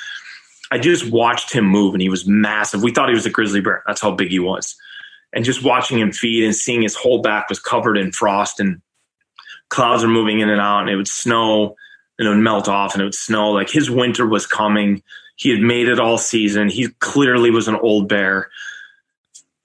[0.70, 2.84] I just watched him move and he was massive.
[2.84, 3.82] We thought he was a grizzly bear.
[3.84, 4.76] That's how big he was.
[5.32, 8.80] And just watching him feed and seeing his whole back was covered in frost and
[9.70, 11.74] clouds are moving in and out and it would snow
[12.20, 13.50] and it would melt off and it would snow.
[13.50, 15.02] Like his winter was coming.
[15.34, 16.68] He had made it all season.
[16.68, 18.50] He clearly was an old bear.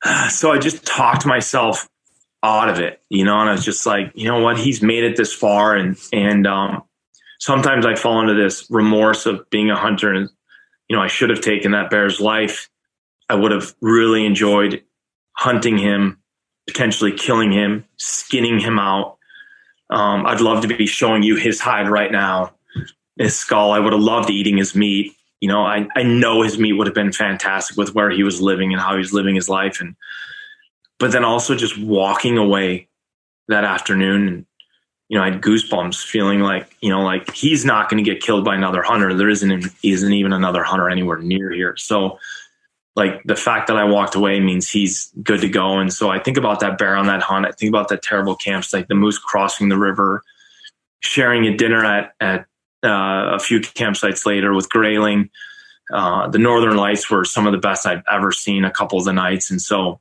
[0.30, 1.88] So I just talked myself
[2.44, 5.04] out of it, you know, and I was just like, you know what, he's made
[5.04, 5.76] it this far.
[5.76, 6.84] And, and, um,
[7.40, 10.30] sometimes I fall into this remorse of being a hunter and,
[10.88, 12.70] you know, I should have taken that bear's life.
[13.30, 14.84] I would have really enjoyed
[15.34, 16.20] hunting him,
[16.68, 19.18] potentially killing him, skinning him out,
[19.92, 22.54] um, I'd love to be showing you his hide right now,
[23.18, 23.72] his skull.
[23.72, 25.14] I would have loved eating his meat.
[25.42, 28.42] You know, I, I know his meat would have been fantastic with where he was
[28.42, 29.82] living and how he was living his life.
[29.82, 29.96] And,
[31.02, 32.88] but then also just walking away
[33.48, 34.46] that afternoon and,
[35.10, 38.22] you know, I had goosebumps feeling like, you know, like he's not going to get
[38.22, 39.14] killed by another hunter.
[39.14, 41.76] There isn't, isn't even another hunter anywhere near here.
[41.76, 42.20] So,
[42.96, 45.80] like the fact that I walked away means he's good to go.
[45.80, 47.48] And so I think about that bear on that hunt.
[47.48, 50.22] I think about that terrible campsite, the moose crossing the river,
[51.00, 52.42] sharing a dinner at at
[52.84, 55.30] uh, a few campsites later with grayling.
[55.92, 58.66] Uh, the northern lights were some of the best I've ever seen.
[58.66, 60.00] A couple of the nights, and so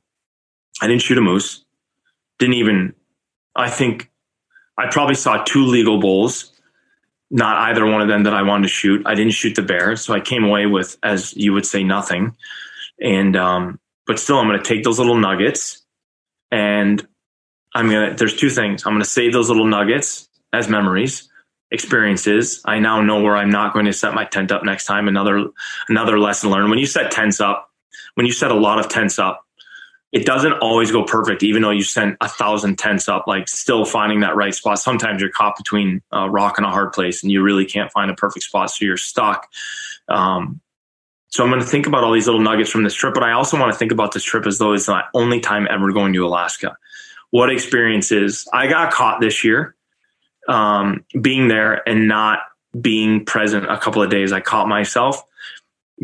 [0.81, 1.63] I didn't shoot a moose.
[2.39, 2.93] Didn't even.
[3.55, 4.09] I think
[4.77, 6.47] I probably saw two legal bulls.
[7.29, 9.03] Not either one of them that I wanted to shoot.
[9.05, 12.35] I didn't shoot the bear, so I came away with, as you would say, nothing.
[13.01, 15.81] And um, but still, I'm going to take those little nuggets,
[16.51, 17.05] and
[17.73, 18.15] I'm gonna.
[18.15, 18.85] There's two things.
[18.85, 21.29] I'm going to save those little nuggets as memories,
[21.71, 22.61] experiences.
[22.65, 25.07] I now know where I'm not going to set my tent up next time.
[25.07, 25.47] Another
[25.87, 26.69] another lesson learned.
[26.69, 27.69] When you set tents up,
[28.15, 29.45] when you set a lot of tents up,
[30.11, 33.85] it doesn't always go perfect, even though you sent a thousand tents up, like still
[33.85, 34.77] finding that right spot.
[34.79, 38.11] Sometimes you're caught between a rock and a hard place and you really can't find
[38.11, 38.69] a perfect spot.
[38.69, 39.49] So you're stuck.
[40.09, 40.59] Um,
[41.29, 43.31] so I'm going to think about all these little nuggets from this trip, but I
[43.31, 46.11] also want to think about this trip as though it's my only time ever going
[46.13, 46.77] to Alaska.
[47.29, 49.75] What experiences I got caught this year,
[50.49, 52.39] um, being there and not
[52.79, 54.31] being present a couple of days.
[54.31, 55.23] I caught myself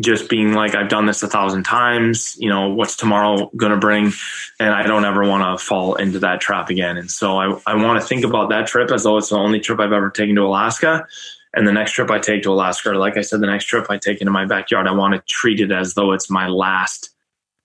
[0.00, 2.36] just being like, I've done this a thousand times.
[2.38, 4.12] You know, what's tomorrow going to bring?
[4.60, 6.96] And I don't ever want to fall into that trap again.
[6.96, 9.60] And so I, I want to think about that trip as though it's the only
[9.60, 11.06] trip I've ever taken to Alaska
[11.54, 13.86] and the next trip I take to Alaska, or like I said, the next trip
[13.90, 17.10] I take into my backyard, I want to treat it as though it's my last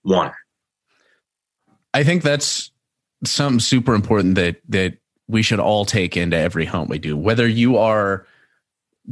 [0.02, 0.32] one.
[1.92, 2.72] I think that's
[3.24, 7.16] something super important that that we should all take into every hunt we do.
[7.16, 8.26] Whether you are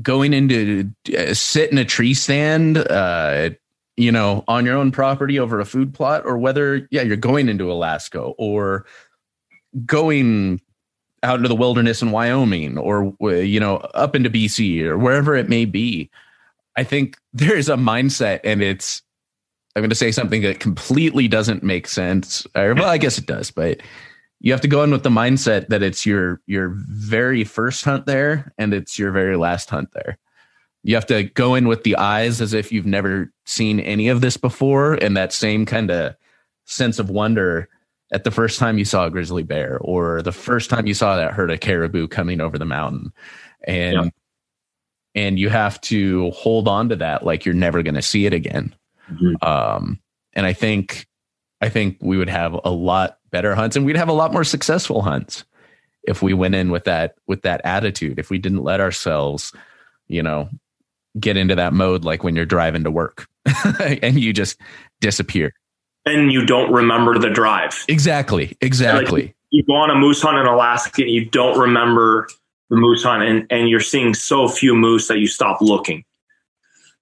[0.00, 3.50] going into uh, sit in a tree stand, uh,
[3.96, 7.48] you know, on your own property over a food plot, or whether yeah, you're going
[7.48, 8.86] into Alaska or
[9.84, 10.60] going
[11.22, 15.48] out into the wilderness in Wyoming or you know up into BC or wherever it
[15.48, 16.10] may be.
[16.76, 19.02] I think there's a mindset and it's
[19.74, 22.46] I'm going to say something that completely doesn't make sense.
[22.54, 23.80] Or, well, I guess it does, but
[24.42, 28.06] you have to go in with the mindset that it's your your very first hunt
[28.06, 30.18] there and it's your very last hunt there.
[30.82, 34.20] You have to go in with the eyes as if you've never seen any of
[34.20, 36.16] this before and that same kind of
[36.64, 37.68] sense of wonder
[38.12, 41.16] at the first time you saw a grizzly bear or the first time you saw
[41.16, 43.12] that herd of caribou coming over the mountain
[43.64, 44.10] and yeah.
[45.14, 48.32] and you have to hold on to that like you're never going to see it
[48.32, 48.74] again
[49.10, 49.34] mm-hmm.
[49.46, 50.00] um
[50.34, 51.06] and i think
[51.62, 54.44] i think we would have a lot better hunts and we'd have a lot more
[54.44, 55.44] successful hunts
[56.04, 59.52] if we went in with that with that attitude if we didn't let ourselves
[60.08, 60.50] you know
[61.18, 63.26] get into that mode like when you're driving to work
[64.02, 64.58] and you just
[65.00, 65.54] disappear
[66.04, 67.84] and you don't remember the drive.
[67.88, 68.56] Exactly.
[68.60, 69.22] Exactly.
[69.22, 72.28] Like you go on a moose hunt in Alaska and you don't remember
[72.70, 76.04] the moose hunt and, and you're seeing so few moose that you stop looking.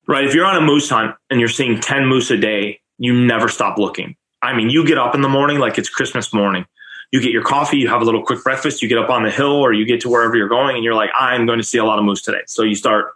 [0.06, 0.24] Right.
[0.24, 3.48] If you're on a moose hunt and you're seeing 10 moose a day, you never
[3.48, 4.16] stop looking.
[4.42, 6.66] I mean, you get up in the morning like it's Christmas morning.
[7.12, 9.30] You get your coffee, you have a little quick breakfast, you get up on the
[9.30, 11.78] hill or you get to wherever you're going and you're like, I'm going to see
[11.78, 12.42] a lot of moose today.
[12.46, 13.14] So you start,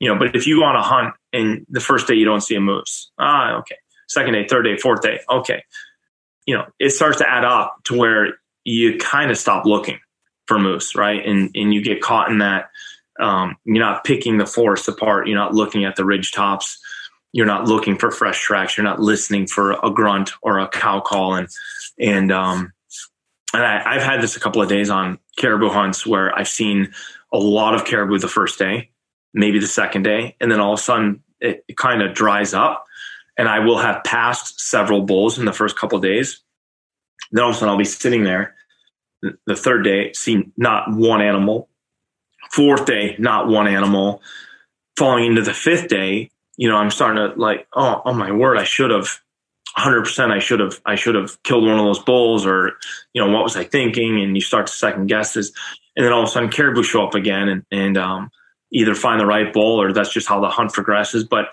[0.00, 2.40] you know, but if you go on a hunt and the first day you don't
[2.40, 3.76] see a moose, ah, okay
[4.10, 5.20] second day, third day, fourth day.
[5.30, 5.64] Okay.
[6.46, 8.34] You know, it starts to add up to where
[8.64, 10.00] you kind of stop looking
[10.46, 11.24] for moose, right?
[11.24, 12.70] And and you get caught in that
[13.20, 16.80] um, you're not picking the forest apart, you're not looking at the ridge tops,
[17.32, 21.00] you're not looking for fresh tracks, you're not listening for a grunt or a cow
[21.00, 21.48] call and
[21.98, 22.72] and um
[23.52, 26.92] and I, I've had this a couple of days on caribou hunts where I've seen
[27.32, 28.90] a lot of caribou the first day,
[29.34, 32.54] maybe the second day, and then all of a sudden it, it kind of dries
[32.54, 32.86] up
[33.36, 36.42] and I will have passed several bulls in the first couple of days.
[37.32, 38.54] Then all of a sudden I'll be sitting there.
[39.22, 41.68] The third day, see not one animal.
[42.50, 44.22] Fourth day, not one animal.
[44.96, 46.30] Falling into the fifth day,
[46.60, 49.18] you know, I'm starting to like, oh, oh my word, I should have
[49.78, 52.72] 100% I should have I should have killed one of those bulls or
[53.14, 55.52] you know what was I thinking and you start to second guess this
[55.96, 58.30] and then all of a sudden caribou show up again and and um,
[58.72, 61.50] either find the right bull or that's just how the hunt progresses but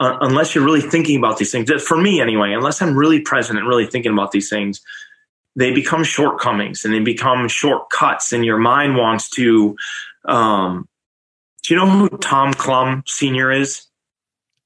[0.00, 3.58] uh, unless you're really thinking about these things, for me anyway, unless I'm really present
[3.58, 4.80] and really thinking about these things,
[5.56, 9.76] they become shortcomings and they become shortcuts, and your mind wants to.
[10.26, 10.88] Um,
[11.62, 13.89] do you know who Tom Clum Senior is?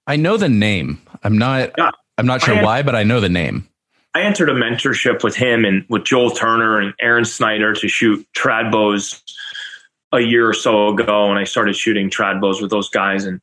[0.06, 1.00] I know the name.
[1.22, 1.72] I'm not.
[1.78, 1.90] Yeah.
[2.16, 3.68] I'm not sure why, but I know the name.
[4.14, 8.24] I entered a mentorship with him and with Joel Turner and Aaron Snyder to shoot
[8.36, 9.20] trad bows
[10.12, 13.40] a year or so ago, and I started shooting trad bows with those guys, and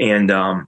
[0.00, 0.66] and um,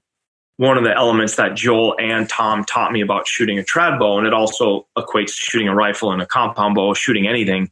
[0.58, 4.18] one of the elements that Joel and Tom taught me about shooting a trad bow,
[4.18, 7.70] and it also equates to shooting a rifle and a compound bow, shooting anything,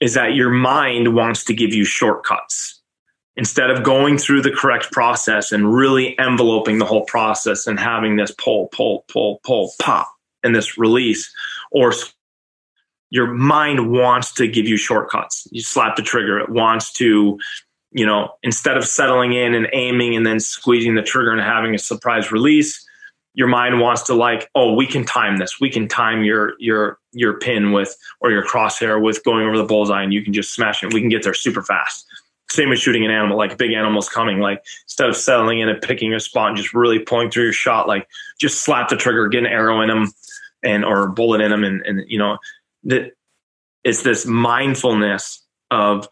[0.00, 2.82] is that your mind wants to give you shortcuts.
[3.36, 8.16] Instead of going through the correct process and really enveloping the whole process and having
[8.16, 10.08] this pull, pull, pull, pull, pop,
[10.44, 11.32] and this release,
[11.72, 11.92] or
[13.10, 15.48] your mind wants to give you shortcuts.
[15.50, 17.38] You slap the trigger, it wants to
[17.94, 21.76] you know, instead of settling in and aiming and then squeezing the trigger and having
[21.76, 22.84] a surprise release,
[23.34, 25.60] your mind wants to like, oh, we can time this.
[25.60, 29.64] We can time your your your pin with or your crosshair with going over the
[29.64, 30.92] bullseye, and you can just smash it.
[30.92, 32.04] We can get there super fast.
[32.54, 34.38] Same as shooting an animal, like big animal's coming.
[34.38, 37.52] Like instead of settling in and picking a spot and just really pulling through your
[37.52, 40.12] shot, like just slap the trigger, get an arrow in them,
[40.62, 42.38] and or bullet in them, and and you know,
[42.84, 43.12] that
[43.82, 46.08] it's this mindfulness of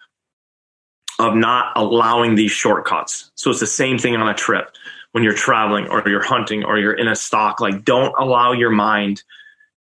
[1.18, 3.30] of not allowing these shortcuts.
[3.36, 4.74] So it's the same thing on a trip
[5.12, 7.60] when you're traveling or you're hunting or you're in a stock.
[7.60, 9.22] Like, don't allow your mind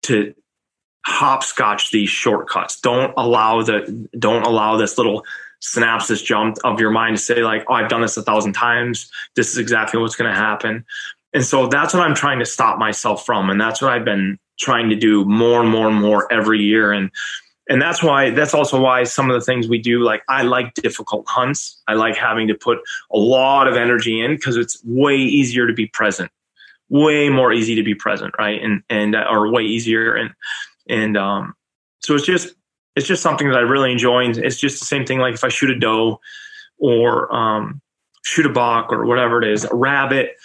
[0.03, 0.33] to
[1.05, 2.79] hopscotch these shortcuts.
[2.79, 5.25] Don't allow the don't allow this little
[5.63, 9.09] synapses jump of your mind to say like, oh, I've done this a thousand times.
[9.35, 10.85] This is exactly what's going to happen.
[11.33, 13.49] And so that's what I'm trying to stop myself from.
[13.49, 16.91] And that's what I've been trying to do more and more and more every year.
[16.91, 17.09] And
[17.69, 20.73] and that's why that's also why some of the things we do like i like
[20.73, 25.15] difficult hunts i like having to put a lot of energy in because it's way
[25.15, 26.29] easier to be present
[26.89, 30.33] way more easy to be present right and and uh, or way easier and
[30.89, 31.53] and um
[32.01, 32.53] so it's just
[32.95, 35.43] it's just something that i really enjoy and it's just the same thing like if
[35.43, 36.19] i shoot a doe
[36.77, 37.81] or um
[38.23, 40.35] shoot a buck or whatever it is a rabbit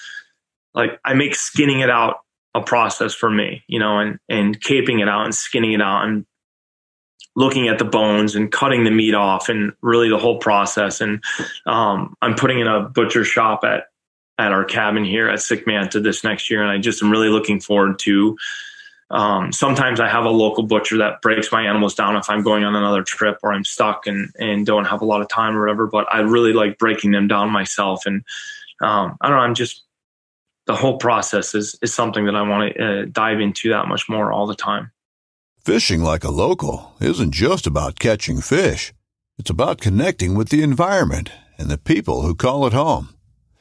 [0.74, 2.20] like i make skinning it out
[2.54, 6.04] a process for me you know and and caping it out and skinning it out
[6.04, 6.24] and
[7.38, 11.00] looking at the bones and cutting the meat off and really the whole process.
[11.00, 11.22] And
[11.66, 13.84] um, I'm putting in a butcher shop at
[14.40, 17.28] at our cabin here at Sick Manta this next year, and I just am really
[17.28, 18.36] looking forward to.
[19.10, 22.64] Um, sometimes I have a local butcher that breaks my animals down if I'm going
[22.64, 25.62] on another trip or I'm stuck and and don't have a lot of time or
[25.62, 25.86] whatever.
[25.86, 28.22] But I really like breaking them down myself, and
[28.82, 29.42] um, I don't know.
[29.42, 29.82] I'm just
[30.66, 34.08] the whole process is is something that I want to uh, dive into that much
[34.08, 34.92] more all the time.
[35.64, 38.92] Fishing like a local isn't just about catching fish.
[39.38, 43.14] It's about connecting with the environment and the people who call it home.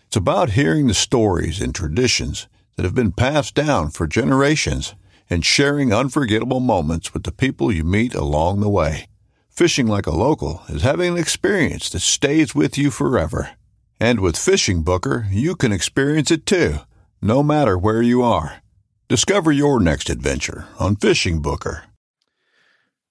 [0.07, 4.95] It's about hearing the stories and traditions that have been passed down for generations
[5.29, 9.05] and sharing unforgettable moments with the people you meet along the way.
[9.49, 13.51] Fishing like a local is having an experience that stays with you forever.
[13.99, 16.75] And with FishingBooker, you can experience it too,
[17.21, 18.61] no matter where you are.
[19.07, 21.83] Discover your next adventure on FishingBooker.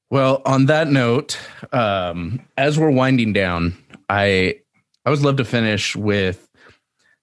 [0.09, 1.37] Well, on that note,
[1.73, 3.77] um, as we're winding down,
[4.09, 4.61] I
[5.05, 6.46] I always love to finish with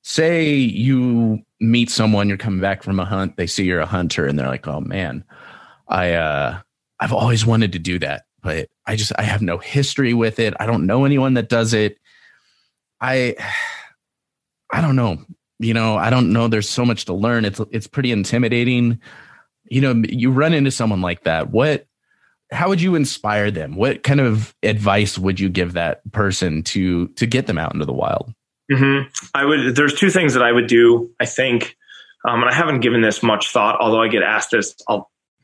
[0.04, 4.26] say you meet someone, you're coming back from a hunt, they see you're a hunter,
[4.28, 5.24] and they're like, "Oh man,
[5.88, 6.60] I uh,
[7.00, 10.54] I've always wanted to do that, but I just I have no history with it.
[10.60, 11.98] I don't know anyone that does it.
[13.02, 13.36] I
[14.72, 15.18] I don't know.
[15.60, 16.48] You know, I don't know.
[16.48, 17.46] There's so much to learn.
[17.46, 19.00] It's it's pretty intimidating.
[19.70, 21.52] You know, you run into someone like that.
[21.52, 21.88] What
[22.52, 23.76] how would you inspire them?
[23.76, 27.86] What kind of advice would you give that person to to get them out into
[27.86, 28.34] the wild?
[28.72, 29.10] Mm-hmm.
[29.34, 29.76] I would.
[29.76, 31.12] There's two things that I would do.
[31.20, 31.78] I think,
[32.28, 35.02] um, and I haven't given this much thought, although I get asked this a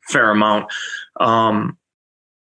[0.08, 0.72] fair amount.
[1.20, 1.78] Um,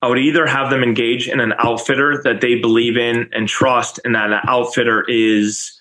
[0.02, 4.00] I would either have them engage in an outfitter that they believe in and trust,
[4.04, 5.76] and that an outfitter is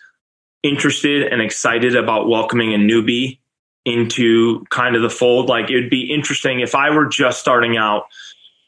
[0.61, 3.39] interested and excited about welcoming a newbie
[3.85, 5.47] into kind of the fold.
[5.47, 8.07] Like it would be interesting if I were just starting out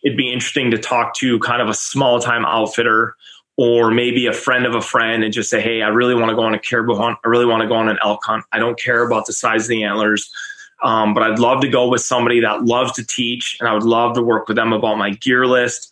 [0.03, 3.15] it'd be interesting to talk to kind of a small time outfitter
[3.57, 6.35] or maybe a friend of a friend and just say, Hey, I really want to
[6.35, 7.17] go on a caribou hunt.
[7.23, 8.45] I really want to go on an elk hunt.
[8.51, 10.31] I don't care about the size of the antlers.
[10.83, 13.83] Um, but I'd love to go with somebody that loves to teach and I would
[13.83, 15.91] love to work with them about my gear list,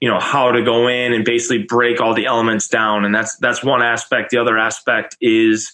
[0.00, 3.04] you know, how to go in and basically break all the elements down.
[3.04, 4.30] And that's, that's one aspect.
[4.30, 5.72] The other aspect is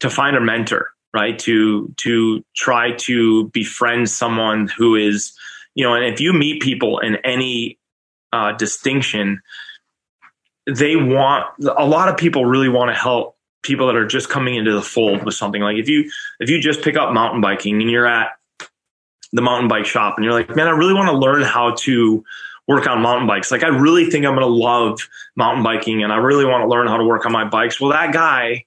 [0.00, 1.38] to find a mentor, right?
[1.40, 5.32] To, to try to befriend someone who is,
[5.74, 7.78] you know, and if you meet people in any
[8.32, 9.40] uh, distinction,
[10.74, 11.46] they want
[11.76, 14.82] a lot of people really want to help people that are just coming into the
[14.82, 15.62] fold with something.
[15.62, 18.30] Like if you if you just pick up mountain biking and you're at
[19.32, 22.24] the mountain bike shop and you're like, man, I really want to learn how to
[22.66, 23.50] work on mountain bikes.
[23.50, 26.68] Like I really think I'm going to love mountain biking and I really want to
[26.68, 27.80] learn how to work on my bikes.
[27.80, 28.64] Well, that guy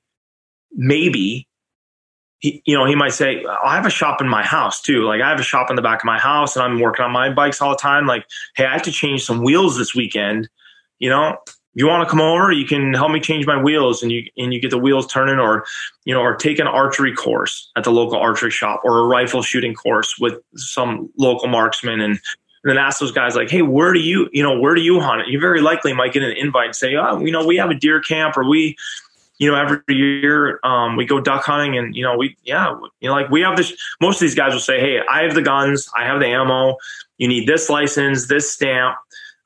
[0.71, 1.47] maybe
[2.39, 5.03] he, you know, he might say, I have a shop in my house too.
[5.05, 7.11] Like I have a shop in the back of my house and I'm working on
[7.11, 8.05] my bikes all the time.
[8.05, 8.25] Like,
[8.55, 10.49] hey, I have to change some wheels this weekend.
[10.99, 11.37] You know,
[11.75, 14.53] you want to come over, you can help me change my wheels and you and
[14.53, 15.65] you get the wheels turning or
[16.05, 19.41] you know, or take an archery course at the local archery shop or a rifle
[19.41, 22.19] shooting course with some local marksman and
[22.63, 25.01] and then ask those guys like, hey, where do you, you know, where do you
[25.01, 25.27] hunt?
[25.27, 27.73] You very likely might get an invite and say, oh, you know, we have a
[27.73, 28.77] deer camp or we,
[29.37, 32.69] you know, every year um, we go duck hunting, and you know, we yeah,
[33.01, 33.73] you know, like we have this.
[33.99, 36.77] Most of these guys will say, "Hey, I have the guns, I have the ammo.
[37.17, 38.95] You need this license, this stamp.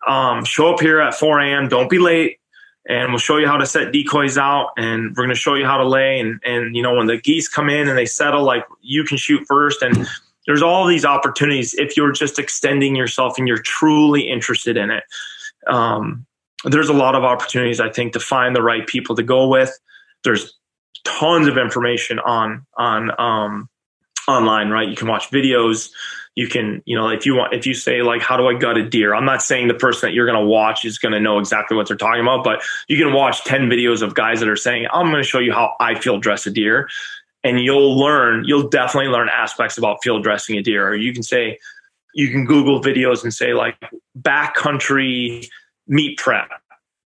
[0.07, 1.67] Um, show up here at 4 a.m.
[1.67, 2.39] Don't be late,
[2.87, 5.65] and we'll show you how to set decoys out, and we're going to show you
[5.65, 6.19] how to lay.
[6.19, 9.17] And and you know, when the geese come in and they settle, like you can
[9.17, 10.07] shoot first, and
[10.45, 15.03] there's all these opportunities if you're just extending yourself and you're truly interested in it.
[15.67, 16.25] Um,
[16.63, 19.77] there's a lot of opportunities I think to find the right people to go with.
[20.23, 20.57] There's
[21.03, 23.69] tons of information on on um,
[24.27, 24.87] online, right?
[24.87, 25.89] You can watch videos.
[26.38, 28.77] You can, you know, if you want, if you say like, how do I gut
[28.77, 29.15] a deer?
[29.15, 31.75] I'm not saying the person that you're going to watch is going to know exactly
[31.75, 34.85] what they're talking about, but you can watch 10 videos of guys that are saying,
[34.93, 36.89] I'm going to show you how I field dress a deer.
[37.43, 40.89] And you'll learn, you'll definitely learn aspects about field dressing a deer.
[40.89, 41.57] Or you can say,
[42.13, 43.77] you can Google videos and say like
[44.21, 45.47] backcountry
[45.88, 46.49] meat prep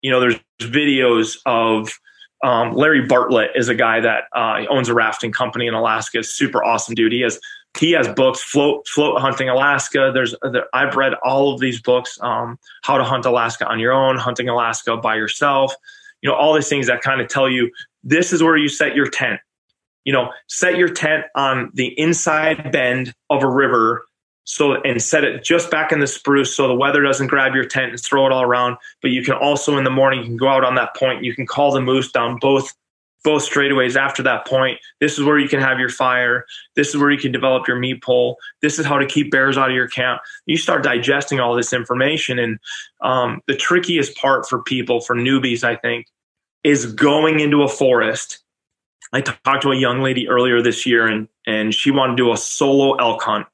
[0.02, 1.98] you know, there's videos of
[2.44, 6.22] um, Larry Bartlett is a guy that uh, owns a rafting company in Alaska.
[6.22, 7.12] Super awesome dude.
[7.12, 7.40] He has
[7.78, 10.10] he has books float float hunting Alaska.
[10.12, 12.18] There's there, I've read all of these books.
[12.20, 15.74] Um, how to hunt Alaska on your own, hunting Alaska by yourself.
[16.22, 17.70] You know all these things that kind of tell you
[18.02, 19.40] this is where you set your tent.
[20.04, 24.04] You know, set your tent on the inside bend of a river
[24.48, 27.66] so and set it just back in the spruce so the weather doesn't grab your
[27.66, 30.38] tent and throw it all around but you can also in the morning you can
[30.38, 32.74] go out on that point you can call the moose down both
[33.24, 34.78] both straightaways after that point.
[35.00, 36.44] This is where you can have your fire.
[36.76, 38.36] This is where you can develop your meat pole.
[38.62, 40.20] This is how to keep bears out of your camp.
[40.46, 42.38] You start digesting all this information.
[42.38, 42.58] And
[43.02, 46.06] um, the trickiest part for people for newbies i think
[46.64, 48.40] is going into a forest.
[49.12, 52.32] I talked to a young lady earlier this year and and she wanted to do
[52.32, 53.46] a solo elk hunt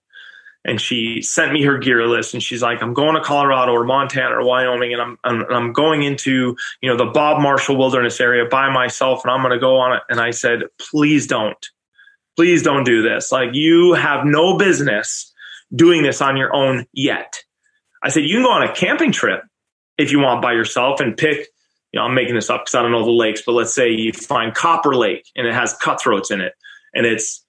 [0.64, 3.84] and she sent me her gear list and she's like i'm going to colorado or
[3.84, 8.20] montana or wyoming and i'm i'm, I'm going into you know the bob marshall wilderness
[8.20, 10.02] area by myself and i'm going to go on it.
[10.08, 11.66] And i said please don't.
[12.36, 13.30] Please don't do this.
[13.30, 15.32] Like you have no business
[15.72, 17.44] doing this on your own yet.
[18.02, 19.42] I said you can go on a camping trip
[19.98, 21.48] if you want by yourself and pick
[21.92, 23.88] you know i'm making this up because i don't know the lakes but let's say
[23.90, 26.52] you find copper lake and it has cutthroats in it
[26.92, 27.43] and it's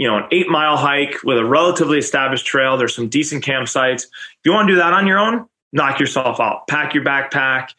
[0.00, 2.78] you know, an eight mile hike with a relatively established trail.
[2.78, 4.04] There's some decent campsites.
[4.04, 6.66] If you want to do that on your own, knock yourself out.
[6.68, 7.74] Pack your backpack,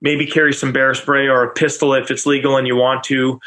[0.00, 3.38] maybe carry some bear spray or a pistol if it's legal and you want to.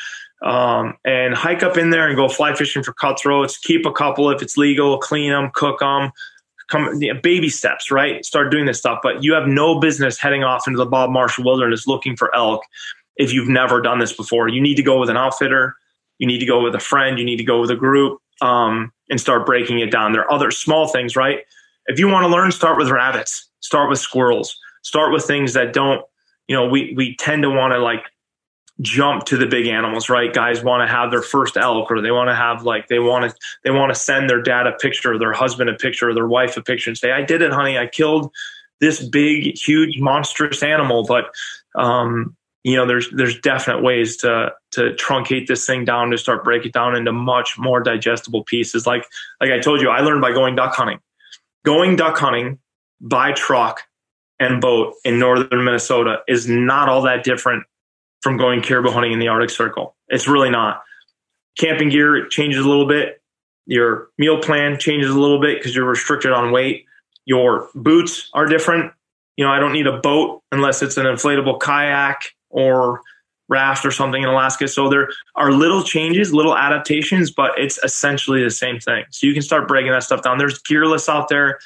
[0.44, 3.58] Um, and hike up in there and go fly fishing for cutthroats.
[3.58, 6.12] Keep a couple if it's legal, clean them, cook them.
[6.70, 8.24] Come, baby steps, right?
[8.24, 11.46] Start doing this stuff, but you have no business heading off into the Bob Marshall
[11.46, 12.62] Wilderness looking for elk
[13.18, 14.50] if you've never done this before.
[14.50, 15.76] You need to go with an outfitter
[16.20, 18.92] you need to go with a friend, you need to go with a group um,
[19.10, 20.12] and start breaking it down.
[20.12, 21.40] There are other small things, right?
[21.88, 25.74] If you want to learn, start with rabbits, start with squirrels, start with things that
[25.74, 26.06] don't,
[26.48, 28.04] you know, we, we tend to want to like
[28.82, 30.34] jump to the big animals, right?
[30.34, 33.30] Guys want to have their first elk or they want to have like, they want
[33.30, 36.56] to, they want to send their dad a picture, their husband a picture, their wife
[36.56, 37.78] a picture and say, I did it, honey.
[37.78, 38.32] I killed
[38.80, 41.06] this big, huge, monstrous animal.
[41.06, 41.26] But,
[41.76, 46.44] um, you know there's there's definite ways to to truncate this thing down to start
[46.44, 48.86] break it down into much more digestible pieces.
[48.86, 49.06] Like
[49.40, 51.00] like i told you i learned by going duck hunting.
[51.66, 52.60] Going duck hunting
[53.02, 53.82] by truck
[54.40, 57.64] and boat in northern minnesota is not all that different
[58.22, 59.96] from going caribou hunting in the arctic circle.
[60.10, 60.82] It's really not.
[61.58, 63.22] Camping gear changes a little bit.
[63.66, 66.86] Your meal plan changes a little bit because you're restricted on weight.
[67.26, 68.92] Your boots are different.
[69.38, 73.02] You know i don't need a boat unless it's an inflatable kayak or
[73.50, 74.68] raft or something in Alaska.
[74.68, 79.06] So there are little changes, little adaptations, but it's essentially the same thing.
[79.10, 80.38] So you can start breaking that stuff down.
[80.38, 81.60] There's gearless out there.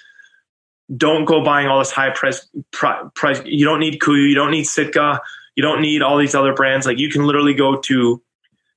[0.96, 3.42] Don't go buying all this high price price.
[3.46, 4.28] You don't need Kuiu.
[4.28, 5.22] You don't need Sitka.
[5.56, 6.86] You don't need all these other brands.
[6.86, 8.22] Like you can literally go to,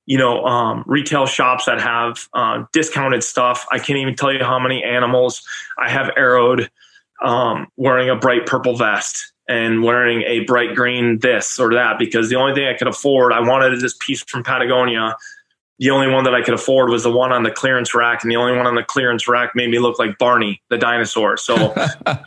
[0.05, 3.65] you know, um, retail shops that have uh, discounted stuff.
[3.71, 5.43] I can't even tell you how many animals
[5.77, 6.69] I have arrowed
[7.23, 12.29] um, wearing a bright purple vest and wearing a bright green this or that because
[12.29, 15.15] the only thing I could afford, I wanted this piece from Patagonia.
[15.79, 18.31] The only one that I could afford was the one on the clearance rack, and
[18.31, 21.37] the only one on the clearance rack made me look like Barney the dinosaur.
[21.37, 21.55] So
[22.05, 22.19] I,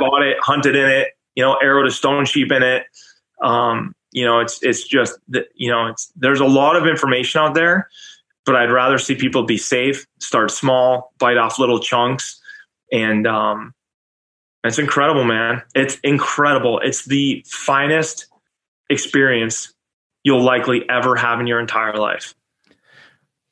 [0.00, 2.84] bought it, hunted in it, you know, arrowed a stone sheep in it.
[3.42, 7.40] Um, you know, it's it's just that you know, it's there's a lot of information
[7.40, 7.88] out there,
[8.44, 12.40] but I'd rather see people be safe, start small, bite off little chunks,
[12.90, 13.72] and um,
[14.64, 15.62] it's incredible, man.
[15.74, 16.80] It's incredible.
[16.80, 18.26] It's the finest
[18.90, 19.72] experience
[20.24, 22.34] you'll likely ever have in your entire life.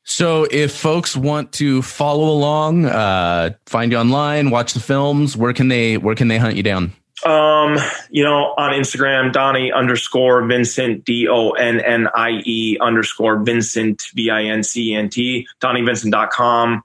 [0.07, 5.55] So, if folks want to follow along, uh, find you online, watch the films, where
[5.55, 6.93] can they where can they hunt you down?
[7.25, 7.79] Um,
[8.11, 14.03] you know, on Instagram, Donnie underscore Vincent D O N N I E underscore Vincent
[14.15, 16.83] V I N C N T DonnieVincent.com.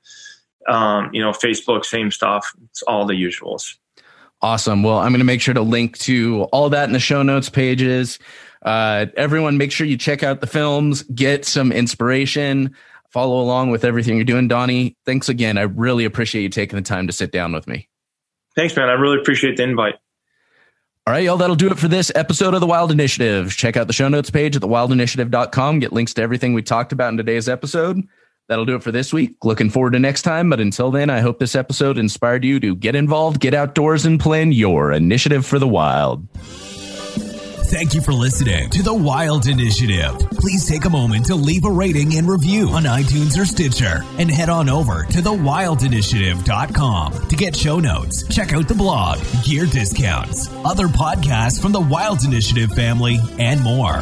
[0.67, 2.53] Um, you know, Facebook, same stuff.
[2.69, 3.75] It's all the usuals.
[4.41, 4.83] Awesome.
[4.83, 7.49] Well, I'm going to make sure to link to all that in the show notes
[7.49, 8.19] pages.
[8.61, 12.75] Uh, everyone, make sure you check out the films, get some inspiration,
[13.09, 14.47] follow along with everything you're doing.
[14.47, 15.57] Donnie, thanks again.
[15.57, 17.89] I really appreciate you taking the time to sit down with me.
[18.55, 18.89] Thanks, man.
[18.89, 19.95] I really appreciate the invite.
[21.07, 23.55] All right, y'all, that'll do it for this episode of The Wild Initiative.
[23.55, 25.79] Check out the show notes page at thewildinitiative.com.
[25.79, 28.07] Get links to everything we talked about in today's episode.
[28.49, 29.35] That'll do it for this week.
[29.43, 30.49] Looking forward to next time.
[30.49, 34.19] But until then, I hope this episode inspired you to get involved, get outdoors, and
[34.19, 36.27] plan your initiative for the wild.
[37.69, 40.17] Thank you for listening to The Wild Initiative.
[40.31, 44.31] Please take a moment to leave a rating and review on iTunes or Stitcher and
[44.31, 50.49] head on over to thewildinitiative.com to get show notes, check out the blog, gear discounts,
[50.65, 54.01] other podcasts from the Wild Initiative family, and more.